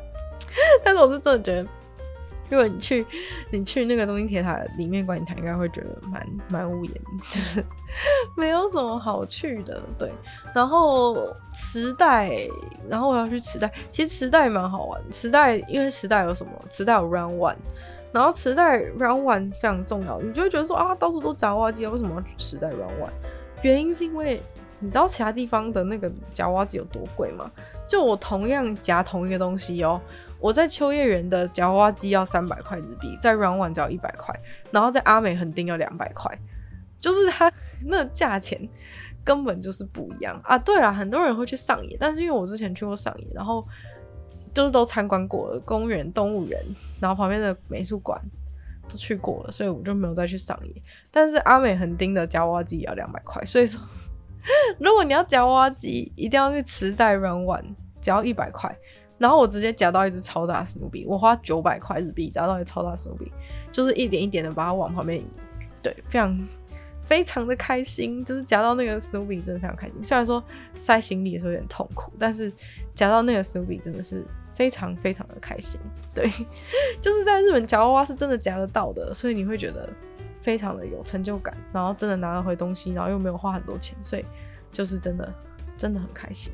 [0.83, 1.69] 但是我是真的觉得。
[2.53, 3.03] 如果你去，
[3.49, 6.93] 你去那个东京铁塔里面观景台，应该会觉得蛮蛮无言，
[7.27, 7.65] 就 是
[8.37, 9.81] 没有什么好去的。
[9.97, 10.11] 对，
[10.53, 12.31] 然后池袋，
[12.87, 15.01] 然后我要去池袋，其实池袋蛮好玩。
[15.09, 16.51] 池袋因为池袋有什么？
[16.69, 17.55] 池袋有 Round One，
[18.11, 23.11] 然后磁带 Round One 非常重要，你就会觉得说啊，到处都夹娃娃机，为什么要去池袋 Round One？
[23.63, 24.39] 原因是因为
[24.79, 27.49] 你知道其他地方的那个夹娃娃机有多贵吗？
[27.87, 29.99] 就我同样夹同一个东西哦。
[30.43, 34.37] 我在秋叶原的夹娃娃机要三百块日币，在 Round One 只要一百块，
[34.71, 36.37] 然后在阿美横丁要两百块，
[36.99, 37.49] 就是它
[37.85, 38.67] 那价钱
[39.23, 40.57] 根本就是不一样啊！
[40.57, 43.65] 对了，很多人会去上野，但是因为我之前去过上野，然后
[44.53, 46.61] 就是都参观过了公园、动物园，
[46.99, 48.21] 然后旁边的美术馆
[48.89, 50.73] 都去过了，所以我就没有再去上野。
[51.09, 53.79] 但是阿美横丁的夹娃娃机也要两百块，所以说
[54.77, 58.77] 如果你要夹娃娃机，一定要去池袋 Round One，只要一百块。
[59.23, 63.31] 然后我直接夹到一只超大史努比，我花九百块日币夹到一只超大史努比，
[63.71, 65.25] 就是一点一点的把它往旁边移，
[65.81, 66.37] 对，非常
[67.05, 70.03] 非常的开心，就是夹到那个史努比真的非常开心。
[70.03, 70.43] 虽然说
[70.77, 72.51] 塞行李也是有点痛苦，但是
[72.93, 74.25] 夹到那个史努比真的是
[74.55, 75.79] 非常非常的开心。
[76.13, 76.29] 对，
[76.99, 79.87] 就是在日本夹娃娃是真的夹得到的，所以你会觉得
[80.41, 84.25] 非常的有成就感，然后真的拿得回东西，然后又没有花很多钱，所以
[84.69, 85.33] 就是真的
[85.77, 86.51] 真的很开心。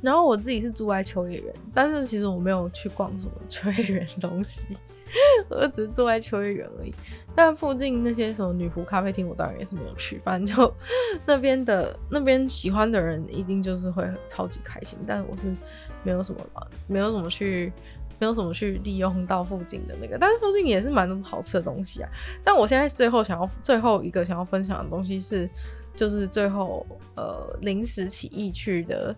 [0.00, 4.76] 然后我自己是住在秋叶原，但是其实我没有去逛什么秋叶原东西，
[5.50, 6.94] 我只是住在秋叶原而已。
[7.34, 10.18] 但附近那些什么女仆咖啡厅，我当然也是没有去。
[10.18, 10.74] 反正就
[11.26, 15.54] 那边的那边喜欢的人一定就是会超级开心，但我是
[16.02, 16.40] 没有什么
[16.86, 17.72] 没有什么去
[18.18, 20.16] 没有什么去利用到附近的那个。
[20.18, 22.08] 但是附近也是蛮多好吃的东西啊。
[22.42, 25.48] 但我现在最后想要最后一个想要分享的东西是，
[25.94, 26.86] 就是最后
[27.16, 29.14] 呃临时起意去的。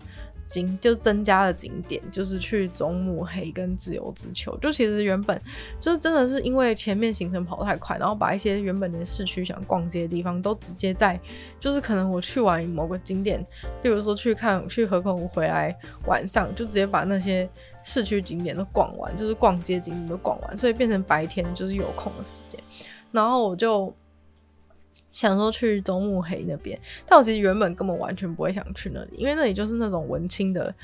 [0.53, 4.55] 景就增加了景点，就是去中目黑跟自由之丘。
[4.59, 5.41] 就其实原本
[5.81, 11.19] 就是真的是因为前面行程跑太快，然后把一些原本的市区想逛街的地方都直接在，
[11.59, 13.43] 就是可能我去完某个景点，
[13.83, 15.75] 比如说去看去河口湖回来，
[16.07, 17.49] 晚上就直接把那些
[17.83, 22.61] 市区景点都逛完，就是逛街景点都逛完，所以变成白天就是有空的时间，
[23.11, 23.95] 然后我就。
[25.13, 30.75] 想说去中目黑那边，但我其实原本根本完全不会想去那里，因为那里就是那种文青的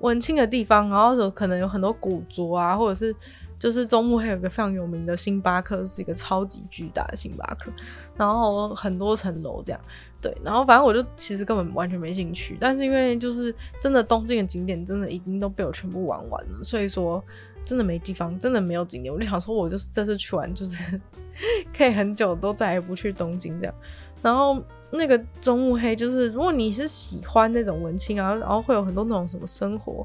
[0.00, 3.14] 文青的地方，然后有可能有很多古着啊，或者是
[3.58, 7.72] 就是中目黑有个非常有名的星巴克，是一个超级巨大的星巴克，
[8.16, 9.80] 然后很多层楼这样，
[10.20, 17.24] 对，然后反正我就其实根本完全没兴趣，但是因为就是真的东京的景点真的已经都被我全部玩完了，所以说。
[17.68, 20.98] 真的没地方，真的没有景点，我就想说，我就是这次去玩，就是
[21.76, 23.74] 可以很久都再也不去东京这样。
[24.22, 24.58] 然后
[24.90, 30.02] 那个中目黑，就是如果你是喜欢那种文青啊，然后会有很多那种什么生活，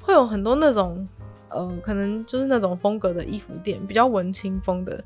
[0.00, 1.04] 会有很多那种
[1.48, 5.02] 呃，可能就是那种风格的衣服店，比较文青风的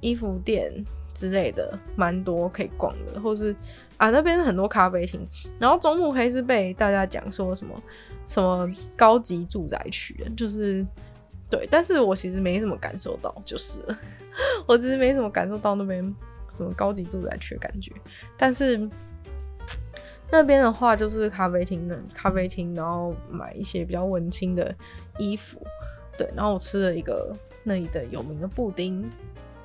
[0.00, 0.70] 衣服店
[1.14, 3.56] 之类的，蛮多可以逛的，或是
[3.96, 5.26] 啊那边很多咖啡厅。
[5.58, 7.82] 然后中目黑是被大家讲说什么
[8.28, 10.86] 什么高级住宅区，就是。
[11.50, 13.80] 对，但是我其实没什么感受到，就是
[14.66, 16.14] 我其实没什么感受到那边
[16.48, 17.92] 什么高级住宅区的感觉。
[18.36, 18.88] 但是
[20.32, 24.74] 那边的话，就是咖啡厅的咖啡厅，然后买一些比较文青的
[25.18, 25.64] 衣服。
[26.16, 29.08] 对，然后我吃了一个那里的有名的布丁。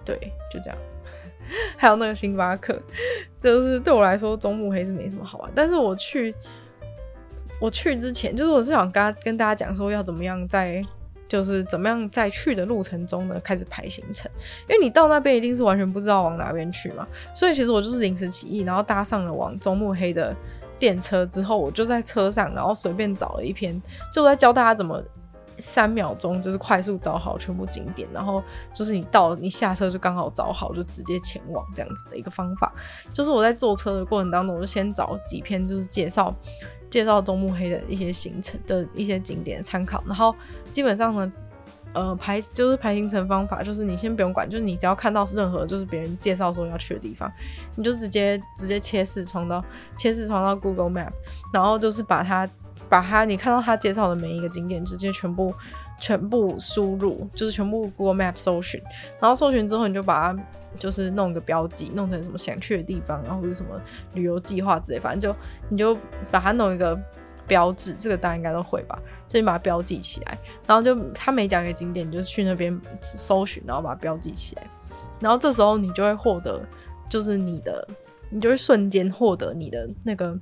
[0.05, 0.17] 对，
[0.51, 0.77] 就这样。
[1.75, 2.79] 还有那个星巴克，
[3.41, 5.51] 就是对我来说，中目黑是没什么好玩。
[5.55, 6.35] 但是我去
[7.59, 10.85] 我去之前，就是我是想跟跟大家讲说，要怎么样在。
[11.29, 14.29] 就是怎么样在去的路程中呢，开始排行程，
[14.67, 20.35] 因为你到那边一定是完全不知道往哪边去嘛，所以其实我就是临时起意，然后搭上了往中目黑的
[20.79, 23.79] 电车之后，我就在车上，然后随便找了一篇，
[24.11, 25.01] 就在教大家怎么
[25.59, 28.41] 三秒钟就是快速找好全部景点，然后
[28.73, 32.73] 就是你到你下车就刚好找好，就直接前往这样子的一个方法。
[33.13, 36.33] 就是我在坐车的过程当中，我就先找几篇就是介绍。
[36.89, 40.35] 介绍中目黑的一些行程的一些景点参考，然后
[40.71, 41.31] 基本上呢，
[41.93, 47.31] 呃排就是排行程方法，就是你先不用管，就是你只要看到任何就是别人介绍说要去的地方，
[47.75, 49.63] 你就直接直接切视窗到
[49.95, 51.11] 切视窗到 Google Map，
[51.53, 52.49] 然后就是把它
[52.87, 55.53] 把它你看到他介绍的每一个景点直接全部
[55.99, 58.81] 全部输入，就是全部 Google Map 搜寻，
[59.19, 60.43] 然后搜寻之后你就把它。
[60.77, 63.81] 就是弄个标记，弄成什么想去的地方，然后或者什么
[64.13, 65.35] 旅游计划之类，反正就
[65.67, 65.97] 你就
[66.29, 66.97] 把它弄一个
[67.47, 68.97] 标志，这个大家应该都会吧？
[69.27, 74.63] 就你把它标记起来，然后就他每讲一个景点，你就去那边搜寻，然后把它标记起来，
[75.19, 76.61] 然后这时候你就会获得，
[77.09, 77.85] 就是你的，
[78.29, 80.37] 你就会瞬间获得你的那个，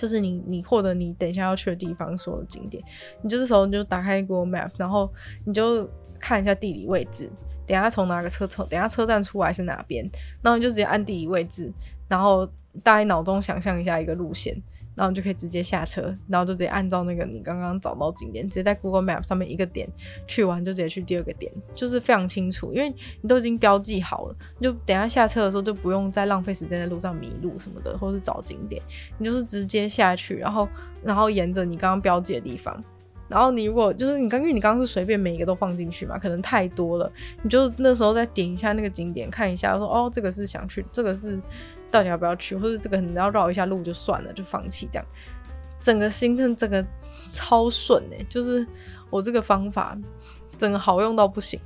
[0.00, 2.82] 就是你你获得你等一下要去的地方所有景点，
[3.20, 5.12] 你就是时候你就打开 Google Map，然后
[5.44, 5.86] 你就
[6.18, 7.30] 看一下地理位置。
[7.66, 10.02] 等下从哪个车从，等下车站出来是哪边，
[10.40, 11.70] 然后你就直接按地理位置，
[12.08, 12.46] 然后
[12.82, 14.56] 大概脑中想象一下一个路线，
[15.00, 19.88] 然后就可以直接下车，然后就直接按照那个你刚刚找到景点，直接在 Google Map 上面一个点
[20.26, 28.82] 去完，就直接去第二个点，就是非常清楚，因为你都已经标记好了，你就等下下车的时候就不用再浪费时间在路上迷路什么的，或是找景点，
[29.16, 30.68] 你就是直接下去，然后
[31.02, 32.84] 然后沿着你刚刚标记的地方。
[33.26, 37.08] 然后你如果就是你刚，因为你刚刚是随便每一个都放进去嘛，可能太多了，
[37.42, 41.40] 你就那时候再点一下那个景点看一下，说哦，这个是想去，这个是
[41.90, 45.06] 到底要不要去，或者这个你要绕一下路就算了，就放弃这样。
[45.78, 46.84] 整个行程整个
[47.28, 48.66] 超顺哎，就是
[49.08, 49.96] 我这个方法
[50.56, 51.58] 整个好用到不行，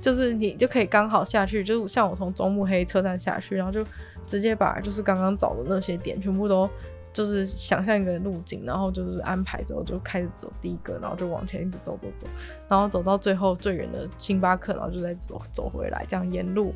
[0.00, 3.84] 就是你就可以刚好下去，就是像我从中目黑车站下去，然后就
[4.26, 6.68] 直接把就是刚刚找的那些点全部都。
[7.12, 12.24] 就是想象一个路径，然后就是安排之后就开始走第一个，然后就往前一直走走走，
[12.68, 16.72] 然后走到最后最远的星巴克，然后就再走走回来，这样沿路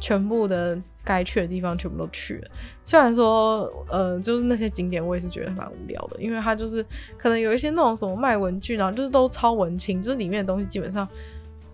[0.00, 2.48] 全部的该去的地方全部都去了。
[2.84, 6.84] 虽然说，呃，就是那些景点我也是觉得蛮无聊的，因为它就是
[7.16, 11.06] 可能有一些那种什么卖文具，然后就是都超文青，就是里面的东西基本上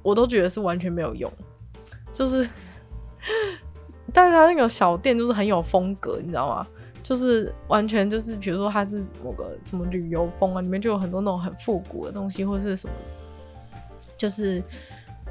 [0.03, 1.33] 我都觉得是完全没有用，
[2.13, 2.47] 就是，
[4.13, 6.67] 但是它那个小店就是很有风格，你知道吗？
[7.03, 12.93] 就是完全就是，比如说它是某个什么旅游风啊，里面就有很多那种很复古的东西，或者是什么，
[14.19, 14.61] 就是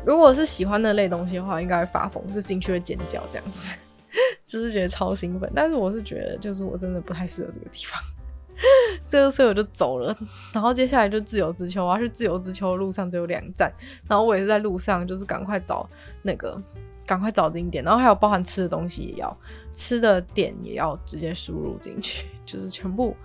[0.06, 3.78] 如果是喜欢那类东西的话，应该会发疯，就进去会尖叫这样子，
[4.46, 5.52] 只是觉得超兴奋。
[5.56, 8.02] 但是我是觉得，就是我真的不太适合这个地方，
[9.08, 10.16] 这个所以我就走了。
[10.54, 13.72] 然后接下来就自由之丘，我要去自由之丘的路上只有两站，
[14.08, 15.90] 然后我也是在路上，就是赶快找
[16.22, 16.62] 那个。
[17.08, 19.38] 赶快找景点，然后还有包含吃的东西也要，
[19.76, 23.16] 吃的点也要直接输入进去， 就是全部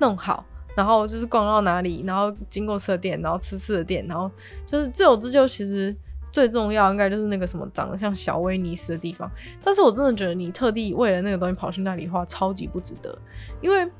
[0.00, 0.44] 弄好，
[0.74, 4.28] 然后就是逛到哪里，然后经过吃的店，然后吃吃的店，然后
[4.66, 5.94] 就是自由之丘其实
[6.30, 9.30] 最重要应该就是那个什么长得像小威尼斯的地方。
[9.62, 13.16] 但是我真的觉得你特地为了那个东西跑去那里的话，超级不值得，
[13.60, 13.90] 因为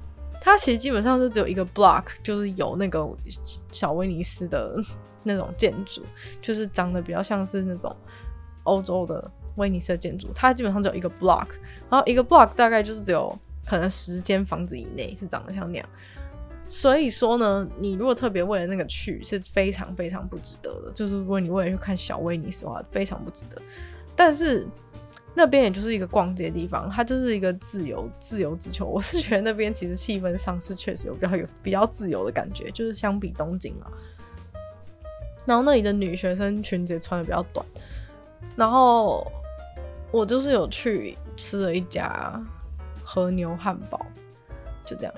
[0.40, 3.08] 它其实基本上就只有一个 block，就是有那个
[3.70, 4.76] 小威尼斯的
[5.22, 6.02] 那种建筑，
[6.40, 7.94] 就是长得比较像是那种
[8.64, 10.28] 欧洲的威尼斯的建筑。
[10.34, 11.48] 它基本上只有一个 block，
[11.90, 13.38] 然后一个 block 大概就是只有。
[13.66, 15.86] 可能十间房子以内是长得像那样，
[16.68, 20.92] 所以说呢，你如果特别为了那个去，是非常非常不值得的。
[20.92, 23.60] 就是如果你为了去看小威尼斯的话，非常不值得。
[24.14, 24.66] 但是
[25.34, 28.86] 那边也就是一个逛街的地方，它就是一个自由自由之丘。
[28.86, 33.90] 我是觉得那边其实气氛上是确实有比较有比较自由的感觉，就是相比东京啊。
[35.46, 37.64] 然后那里的女学生裙子也穿的比较短。
[38.54, 39.26] 然后
[40.10, 42.40] 我就是有去吃了一家。
[43.10, 44.04] 和牛汉堡
[44.84, 45.14] 就这样，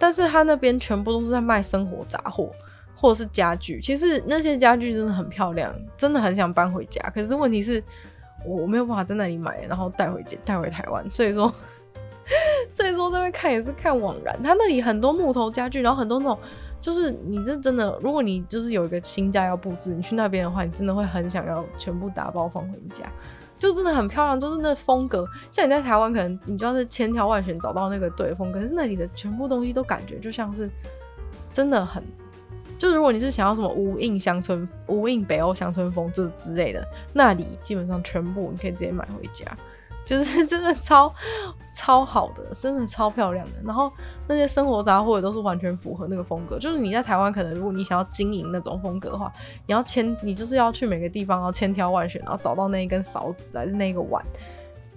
[0.00, 2.50] 但是他那边全部都是在卖生活杂货
[2.96, 3.78] 或者是家具。
[3.82, 7.00] 其实那些家具真的很漂亮，真的很想搬回家。
[7.14, 7.84] 可是问题是，
[8.46, 11.08] 我没有办法在那里买，然后带回家带回台湾。
[11.10, 11.52] 所以说，
[12.72, 14.34] 所以说这边看也是看枉然。
[14.42, 16.38] 他那里很多木头家具，然后很多那种，
[16.80, 23.04] 就是你这真的，如果你就是有一个新家要布置，你去那边的话，你真的会很想要全部打包放回家。
[23.60, 30.68] 就真的很漂亮，就是那风格，像你在台湾，可能你就要是千挑万选找到那个对风格，可是那里的全部东西都感觉就像是
[31.52, 32.02] 真的很，
[32.78, 36.82] 就如果你是想要什么无印乡村、无印北欧乡村风这之类的，
[37.12, 39.46] 那里基本上全部你可以直接买回家。
[40.10, 41.14] 就是真的超
[41.72, 43.52] 超好的，真的超漂亮的。
[43.64, 43.92] 然后
[44.26, 46.58] 那些生活杂货也都是完全符合那个风格。
[46.58, 49.32] 就是你在台湾，可能如果你想要经营那种风格的话，
[49.68, 54.20] 你要千，你就是要去每个地方要千挑万选，然后找到那一根勺子还是那个碗。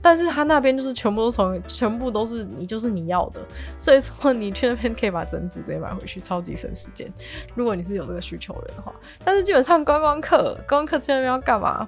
[0.01, 3.39] 但是他那边就是全部都从，全部都是你就是你要的。
[3.77, 7.07] 所以说你去那边可以把整组直接买回去，超级省时间。
[7.53, 8.91] 如果你是有这个需求人的话，
[9.23, 11.87] 但是基本上观光客，观光客去那边要干嘛？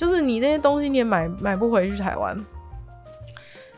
[0.00, 2.34] 就是你那些东西你也买买不回去台湾，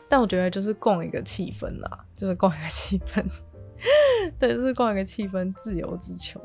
[0.08, 3.24] 但我觉得就是逛一个气氛啦，就是逛一个气氛，
[4.38, 6.40] 对，就是逛一个气氛，自由之球，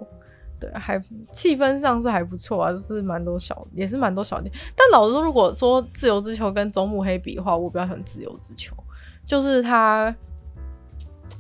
[0.59, 0.99] 对，还
[1.31, 4.51] 气氛上是还不错啊，就是蛮多小，也是蛮多小店。
[4.75, 8.75] 但老实说，如果说自由之丘跟中目黑比的话，我比较喜欢自由之丘，
[9.27, 10.11] 就是它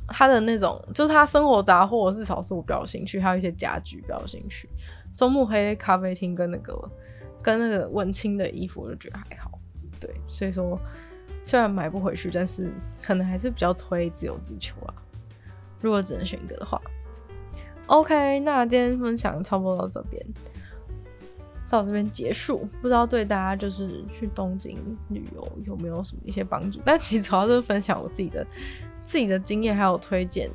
[0.09, 4.69] 它的那种，就是它生活杂货至少是我比较有兴趣，还有一些家具比较有兴趣。
[5.15, 6.87] 中目黑咖啡厅跟那个。
[7.41, 9.51] 跟那个文青的衣服，我就觉得还好，
[9.99, 10.79] 对，所以说
[11.45, 14.93] 虽然买不回去，但是可能还是比较推自由之丘啊。
[15.79, 16.81] 如果只能选一个的话
[17.85, 20.25] ，OK，那今天分享差不多到这边，
[21.69, 22.67] 到这边结束。
[22.81, 24.75] 不知道对大家就是去东京
[25.09, 26.81] 旅游有没有什么一些帮助？
[26.85, 28.45] 但其实主要是分享我自己的
[29.03, 30.49] 自己的经验，还有推荐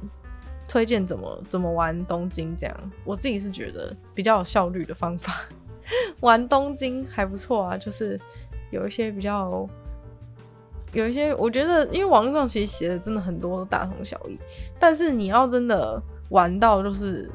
[0.68, 2.90] 推荐怎么怎么玩东京这样。
[3.04, 5.40] 我自己是觉得比较有效率的方法。
[6.20, 8.20] 玩东京还不错啊，就是
[8.70, 9.68] 有一些比较，
[10.92, 14.38] 有一些我觉得，因为网络上其实写的真的很多都大同小异，
[14.78, 16.00] 但是你要真的
[16.30, 17.30] 玩到就是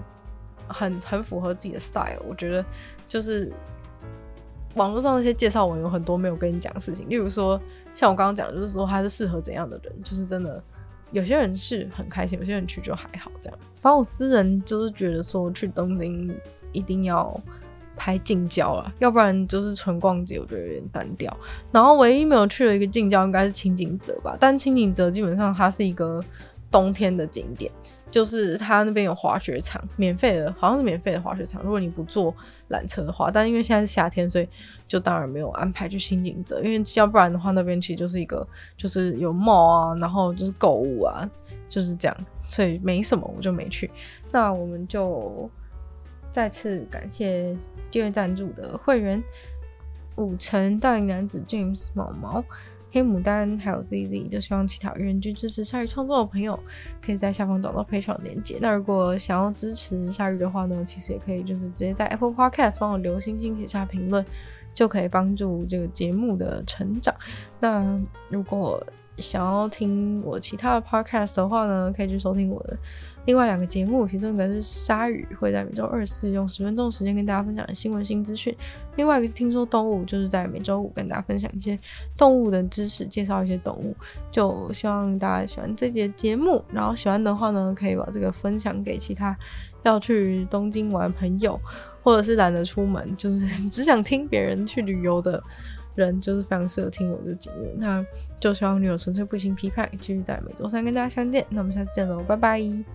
[0.67, 2.65] 很很符合自己的 style，我觉得
[3.07, 3.51] 就是
[4.75, 7.59] 网络上那些介绍文有很多没有跟你讲的事情，例如说
[7.93, 10.63] 像我刚刚讲，就是说他是适合怎样的人，就是真的
[11.11, 13.59] 有些人是很开心，有些人去就还好这样。
[13.81, 16.35] 反正我私人就是觉得说去东京
[16.71, 17.39] 一定要。
[17.97, 21.35] 拍近郊了，要不然就是纯逛街，我觉得有点单调。
[21.71, 26.23] 然后唯一没有去的一个近郊应该是轻井泽吧，但轻井泽基本上它是一个
[26.71, 27.71] 冬天的景点，
[28.11, 31.63] 就是它那边有滑雪场，免费的，好像是免费的滑雪场。
[31.63, 32.33] 如果你不坐
[32.69, 34.47] 缆车的话，但因为现在是夏天，所以
[34.87, 41.27] 就当然没有安排去轻井泽，因为要不然的话那边其实就是一个就是有 mall 啊，然后就是购物啊，
[41.67, 43.89] 就是这样，所以没什么，我就没去。
[44.31, 45.49] 那我们就
[46.29, 47.55] 再次感谢。
[47.91, 49.23] 订阅赞助的会员
[50.15, 52.43] 五成大龄男子 James 毛毛
[52.91, 56.57] 黑牡丹还有 ZZ，就希望其他愿意支持鲨鱼创作的朋友，
[57.01, 58.57] 可以在下方找到 Patreon 连结。
[58.61, 64.25] 那如果想要支持鲨鱼的话呢，其实也可以就是直接在 Apple Podcast 帮我留星星写下评论，
[64.73, 67.13] 就可以帮助这个节目的成长。
[67.59, 67.99] 那
[68.29, 68.81] 如果
[69.17, 72.77] 想要听我其他的 podcast 的话呢，可以去收听我的
[73.27, 78.53] 另外两个节目，其中一个是鲨鱼，会在每周二四用十分钟的时间跟大家分享新闻新资讯；
[78.95, 81.77] 另外一个是听说动物，就是在每周五跟大家分享一些
[82.17, 83.93] 动物的知识，介绍一些动物。
[84.31, 89.37] 就希望大家喜欢这节节目，然后喜欢的话呢，可以把这个分享给其他
[89.83, 91.59] 要去东京玩朋友，
[92.01, 95.43] 或者是懒得出门，就是只想听别人去旅游的。
[95.95, 98.05] 人就是非常适合听我的节目，那
[98.39, 102.87] 就希望你有纯粹不行批判，继续在每周三跟大家相见，那我们下次见喽，拜拜。